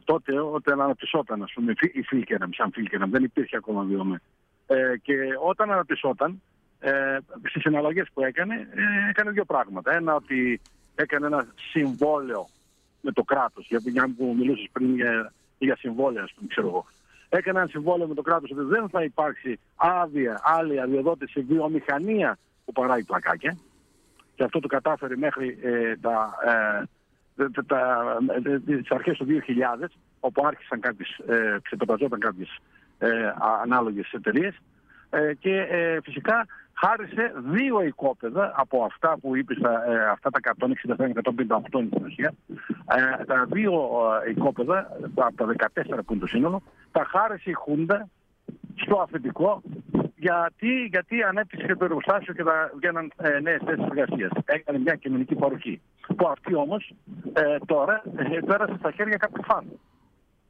[0.04, 4.20] τότε όταν αναπτυσσόταν, ας πούμε, η Φίλκεναμ, σαν Φίλκεναμ, δεν υπήρχε ακόμα βιομέ.
[4.66, 5.14] Ε, και
[5.48, 6.42] όταν αναπτυσσόταν,
[6.80, 9.94] ε, στις συναλλαγές που έκανε, ε, έκανε δύο πράγματα.
[9.94, 10.60] Ένα, ότι
[10.94, 12.46] έκανε ένα συμβόλαιο
[13.00, 16.86] με το κράτος, γιατί μια που μιλούσες πριν για, για συμβόλαια, ας πούμε, ξέρω εγώ.
[17.28, 22.72] Έκανε ένα συμβόλαιο με το κράτος ότι δεν θα υπάρξει άδεια, άλλη αδειοδότηση βιομηχανία που
[22.72, 23.56] παράγει πλακάκια.
[24.34, 26.34] Και αυτό το κατάφερε μέχρι ε, τα.
[26.46, 26.84] Ε,
[28.66, 32.58] τις αρχές του 2000 όπου άρχισαν κάποιες, ε, ξεπεταζόταν κάποιες
[32.98, 33.08] ε,
[33.62, 34.56] ανάλογες εταιρείες.
[35.10, 39.54] Ε, και ε, φυσικά χάρισε δύο οικόπεδα από αυτά που είπε
[39.88, 40.40] ε, αυτά τα
[40.86, 42.34] 167-158 στην ουσία.
[43.20, 43.72] Ε, τα δύο
[44.26, 46.62] ε, οικόπεδα, από τα 14 που είναι το σύνολο,
[46.92, 48.08] τα χάρισε η Χούντα
[48.74, 49.62] στο αφεντικό
[50.16, 54.30] γιατί, γιατί ανέπτυξε το εργοστάσιο και θα βγαίναν ε, νέες θέσεις εργασίας.
[54.44, 55.80] Έκανε μια κοινωνική παροχή.
[56.16, 56.94] Που αυτή όμως
[57.32, 59.80] ε, τώρα ε, πέρασε στα χέρια κάποιου φάνου.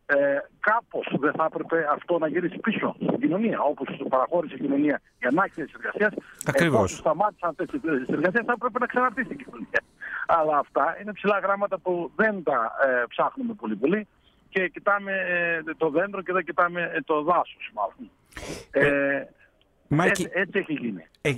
[0.07, 3.61] Ε, Κάπως δεν θα έπρεπε αυτό να γυρίσει πίσω στην κοινωνία.
[3.61, 6.13] Όπως παραχώρησε η κοινωνία για να έχει θέσεις εργασίας.
[6.47, 6.93] Ακριβώς.
[6.93, 9.81] σταμάτησαν αυτέ τι θέσεις εργασίας, θα έπρεπε να ξαναρτήσει η κοινωνία.
[10.27, 14.09] Αλλά αυτά είναι ψηλά γράμματα που δεν τα ε, ψάχνουμε πολύ πολύ
[14.49, 18.11] και κοιτάμε ε, το δέντρο και δεν κοιτάμε ε, το δάσος, μάλλον.
[18.71, 19.27] Ε,
[19.95, 21.03] Μάκη, έτσι, έχει γίνει.
[21.21, 21.35] Ε, ε,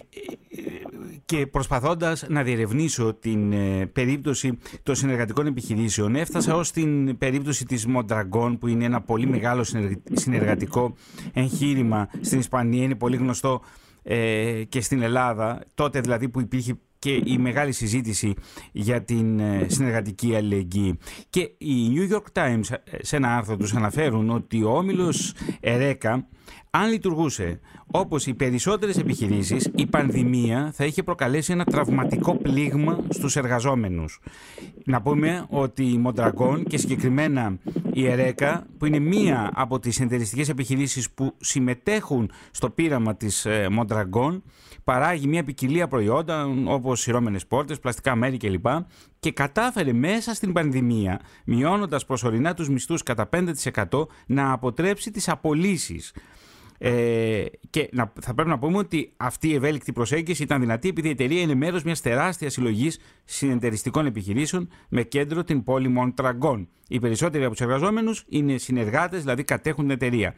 [1.25, 7.87] και προσπαθώντας να διερευνήσω την ε, περίπτωση των συνεργατικών επιχειρήσεων έφτασα ως την περίπτωση της
[7.97, 9.65] Mondragon που είναι ένα πολύ μεγάλο
[10.13, 10.95] συνεργατικό
[11.33, 13.63] εγχείρημα στην Ισπανία, είναι πολύ γνωστό
[14.69, 18.35] και στην Ελλάδα, τότε δηλαδή που υπήρχε και η μεγάλη συζήτηση
[18.73, 20.99] για την συνεργατική αλληλεγγύη.
[21.31, 26.29] Και οι New York Times σε ένα άρθρο τους αναφέρουν ότι ο όμιλος Ερέκα
[26.71, 33.37] αν λειτουργούσε όπως οι περισσότερες επιχειρήσεις, η πανδημία θα είχε προκαλέσει ένα τραυματικό πλήγμα στους
[33.37, 34.21] εργαζόμενους.
[34.85, 37.59] Να πούμε ότι η Μοντραγκόν και συγκεκριμένα
[37.93, 44.43] η Ερέκα, που είναι μία από τις εντεριστικές επιχειρήσεις που συμμετέχουν στο πείραμα της Μοντραγκόν,
[44.85, 48.67] παράγει μια ποικιλία προϊόντα όπως σειρώμενες πόρτες, πλαστικά μέρη κλπ.
[49.25, 56.15] Και κατάφερε μέσα στην πανδημία, μειώνοντας προσωρινά τους μισθούς κατά 5% να αποτρέψει τις απολύσεις.
[56.79, 61.09] Ε, και να, θα πρέπει να πούμε ότι αυτή η ευέλικτη προσέγγιση ήταν δυνατή επειδή
[61.09, 66.69] η εταιρεία είναι μέρος μιας τεράστιας συλλογής συνεταιριστικών επιχειρήσεων με κέντρο την πόλη Μοντραγκόν.
[66.89, 70.35] Οι περισσότεροι από τους εργαζόμενους είναι συνεργάτες, δηλαδή κατέχουν την εταιρεία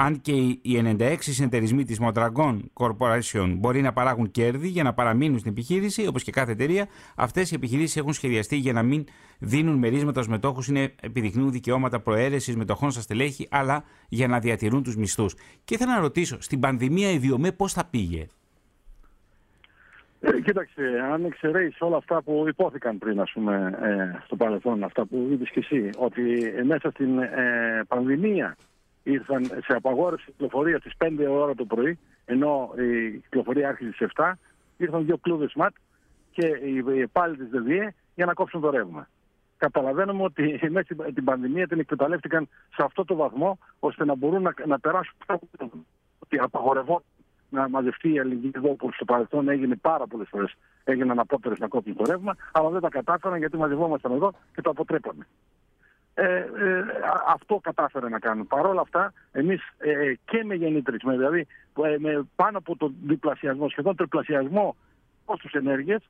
[0.00, 5.38] αν και οι 96 συνεταιρισμοί της Mondragon Corporation μπορεί να παράγουν κέρδη για να παραμείνουν
[5.38, 6.86] στην επιχείρηση, όπως και κάθε εταιρεία,
[7.16, 9.04] αυτές οι επιχειρήσεις έχουν σχεδιαστεί για να μην
[9.38, 14.82] δίνουν μερίσματα στους μετόχους, είναι επιδεικνύουν δικαιώματα προαίρεσης μετοχών στα στελέχη, αλλά για να διατηρούν
[14.82, 15.34] τους μισθούς.
[15.64, 18.26] Και ήθελα να ρωτήσω, στην πανδημία η Βιομέ πώς θα πήγε;
[20.20, 20.82] Ε, κοίταξε,
[21.12, 25.50] αν εξαιρέσεις όλα αυτά που υπόθηκαν πριν, ας πούμε, ε, στο παρελθόν, αυτά που είπες
[25.50, 27.28] και εσύ, ότι ε, μέσα στην ε,
[27.88, 28.56] πανδημία
[29.12, 34.32] ήρθαν σε απαγόρευση κυκλοφορία στις 5 ώρα το πρωί, ενώ η κυκλοφορία άρχισε στις 7,
[34.76, 35.74] ήρθαν δύο κλούδες ΜΑΤ
[36.30, 39.08] και οι πάλι της ΔΔΕ για να κόψουν το ρεύμα.
[39.56, 44.54] Καταλαβαίνουμε ότι μέσα την πανδημία την εκμεταλλεύτηκαν σε αυτό το βαθμό ώστε να μπορούν να,
[44.66, 45.14] να περάσουν
[46.18, 47.04] ότι απαγορευόταν
[47.50, 50.54] να μαζευτεί η αλληλεγγύη εδώ που στο παρελθόν έγινε πάρα πολλές φορές.
[50.84, 54.70] Έγιναν απότερε να κόψουν το ρεύμα, αλλά δεν τα κατάφεραν γιατί μαζευόμασταν εδώ και το
[54.70, 55.26] αποτρέπαμε.
[56.20, 56.84] Ε, ε,
[57.28, 58.46] αυτό κατάφερε να κάνουν.
[58.46, 61.46] Παρ' όλα αυτά, εμείς ε, και με γεννήτρες, δηλαδή
[61.82, 64.76] ε, με πάνω από τον διπλασιασμό, σχεδόν τριπλασιασμό
[65.24, 66.02] κόστους ενέργειας,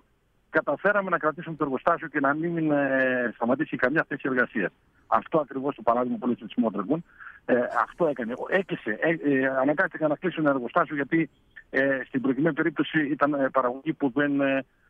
[0.51, 4.73] καταφέραμε να κρατήσουμε το εργοστάσιο και να μην ε, σταματήσει καμιά θέση εργασίας.
[5.07, 7.05] Αυτό ακριβώς το παράδειγμα που λέει τη Μότρεγκουν.
[7.45, 8.35] Ε, αυτό έκανε.
[8.49, 8.99] Έκλεισε.
[9.01, 11.31] Ε, ε, αναγκάστηκαν να κλείσουν ένα εργοστάσιο γιατί
[11.71, 14.33] ε, στην προκειμένη περίπτωση ήταν παραγωγή που δεν,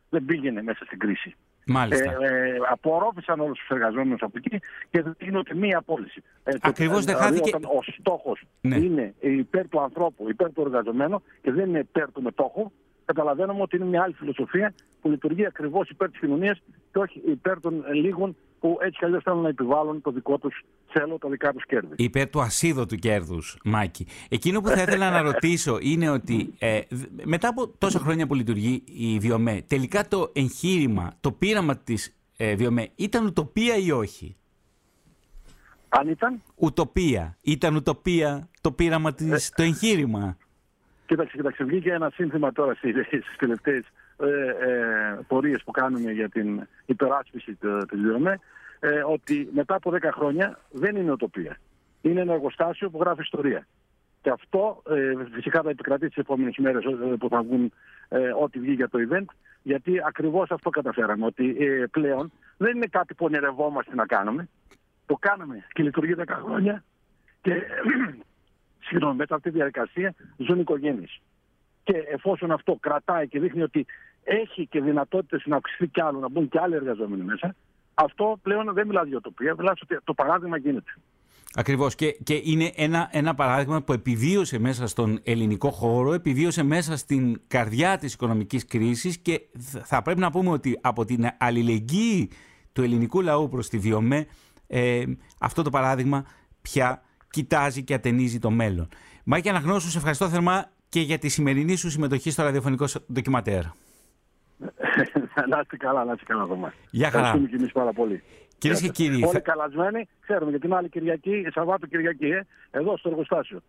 [0.09, 1.35] δεν πήγαινε μέσα στην κρίση.
[1.71, 2.11] Μάλιστα.
[2.11, 4.59] Ε, ε, απορρόφησαν όλους τους εργαζόμενους από εκεί
[4.91, 6.23] και δεν γίνεται μία απόλυση.
[6.45, 7.57] Ε, Ακριβώς δεν δηλαδή χάθηκε.
[7.57, 8.77] Όταν ο στόχος ναι.
[8.77, 12.71] είναι υπέρ του ανθρώπου, υπέρ του εργαζομένου και δεν είναι υπέρ του μετόχου,
[13.05, 16.63] καταλαβαίνουμε ότι είναι μια άλλη φιλοσοφία που λειτουργεί ακριβώς υπέρ της κοινωνίας
[16.93, 20.65] και όχι υπέρ των λίγων που έτσι κι αλλιώς θέλουν να επιβάλλουν το δικό τους
[20.87, 21.95] θέλω, τα δικά τους κέρδη.
[21.97, 24.07] Υπέρ του ασίδωτου κέρδους, Μάκη.
[24.29, 26.81] Εκείνο που θα ήθελα να ρωτήσω είναι ότι ε,
[27.25, 32.55] μετά από τόσα χρόνια που λειτουργεί η Βιομέ, τελικά το εγχείρημα, το πείραμα της ε,
[32.55, 34.37] Βιομέ ήταν ουτοπία ή όχι;
[35.89, 37.37] Αν ήταν; Ουτοπία.
[37.43, 40.37] Ήταν ουτοπία το πείραμα της, το εγχείρημα.
[41.07, 43.85] Κοίταξε, κοίταξε, βγήκε ένα σύνθημα τώρα στις τελευταίες
[44.21, 47.55] ε, ε, πορείες που κάνουμε για την υπεράσπιση
[47.89, 48.39] της ΔΙΟΜΕ
[48.81, 51.57] ε, ότι μετά από 10 χρόνια δεν είναι οτοπία.
[52.01, 53.67] Είναι ένα εργοστάσιο που γράφει ιστορία.
[54.23, 57.73] Και αυτό ε, φυσικά θα επικρατεί τις επόμενες μέρε ε, που θα βγουν
[58.09, 59.25] ε, ό,τι βγει για το event,
[59.63, 61.27] γιατί ακριβώς αυτό καταφέραμε.
[61.27, 64.49] Ότι ε, πλέον δεν είναι κάτι που ονειρευόμαστε να κάνουμε.
[65.07, 66.85] Το κάναμε και λειτουργεί 10 χρόνια.
[67.41, 67.63] Και
[68.87, 71.21] συγγνώμη, μετά αυτή τη διαδικασία ζουν οικογένειες.
[71.83, 73.87] Και εφόσον αυτό κρατάει και δείχνει ότι
[74.29, 77.55] έχει και δυνατότητες να αυξηθεί κι άλλο, να μπουν κι άλλοι εργαζόμενοι μέσα,
[77.95, 80.93] αυτό πλέον δεν μιλάει για τοπία, μιλάει ότι το παράδειγμα γίνεται.
[81.55, 81.95] Ακριβώς.
[81.95, 87.41] Και, και είναι ένα, ένα παράδειγμα που επιβίωσε μέσα στον ελληνικό χώρο, επιβίωσε μέσα στην
[87.47, 89.41] καρδιά της οικονομικής κρίσης και
[89.83, 92.31] θα πρέπει να πούμε ότι από την αλληλεγγύη
[92.73, 94.27] του ελληνικού λαού προς τη Βιομέ,
[94.67, 95.05] ε,
[95.41, 96.25] αυτό το παράδειγμα
[96.63, 98.89] πια κοιτάζει και ατενίζει το μέλλον.
[99.25, 103.63] Μάκη Αναγνώσου, σε ευχαριστώ θερμά και για τη σημερινή σου συμμετοχή στο ραδιοφωνικό ντοκιματέρ.
[105.49, 107.25] Να είστε καλά, να είστε καλά εδώ Γεια χαρά.
[107.25, 108.23] Ευχαριστούμε και εμείς πάρα πολύ.
[108.59, 109.25] Κυρίες και κύριοι.
[109.25, 113.61] Όλοι καλασμένοι, ξέρουμε για την άλλη Κυριακή, Σαββάτο Κυριακή, ε, εδώ στο εργοστάσιο.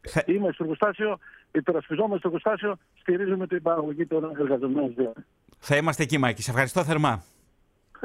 [0.00, 0.22] Θα...
[0.26, 1.18] Είμαι στο εργοστάσιο,
[1.52, 4.94] υπερασπιζόμαστε στο εργοστάσιο, στηρίζουμε την παραγωγή των εργαζομένων.
[5.58, 6.42] Θα είμαστε εκεί, Μάκη.
[6.42, 7.24] Σε ευχαριστώ θερμά.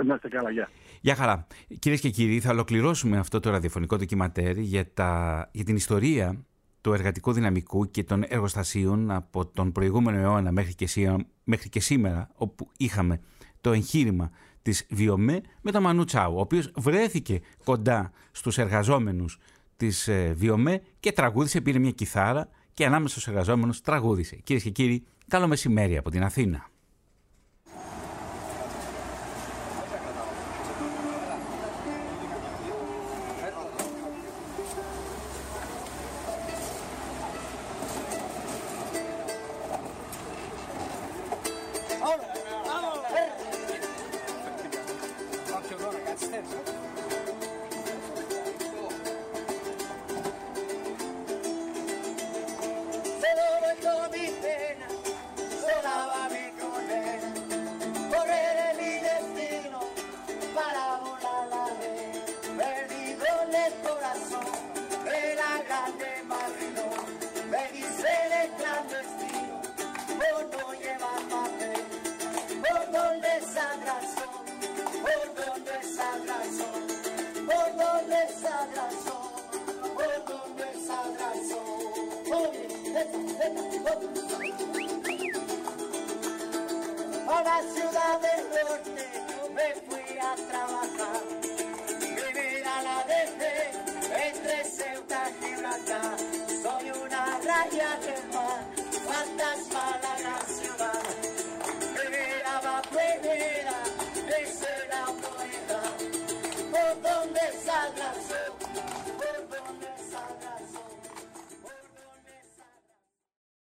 [0.05, 0.69] Να είστε καλά, γεια.
[1.01, 1.47] Γεια χαρά.
[1.79, 5.49] Κυρίες και κύριοι, θα ολοκληρώσουμε αυτό το ραδιοφωνικό ντοκιματέρ για, τα...
[5.51, 6.45] για την ιστορία
[6.81, 11.79] του εργατικού δυναμικού και των εργοστασίων από τον προηγούμενο αιώνα μέχρι και, σήμερα, μέχρι και
[11.79, 13.19] σήμερα, όπου είχαμε
[13.61, 19.39] το εγχείρημα της Βιομέ με τον Μανού Τσάου, ο οποίος βρέθηκε κοντά στους εργαζόμενους
[19.77, 24.35] της ε, Βιομέ και τραγούδισε, πήρε μια κιθάρα και ανάμεσα στους εργαζόμενους τραγούδισε.
[24.35, 26.69] Κυρίες και κύριοι, καλό μεσημέρι από την Αθήνα.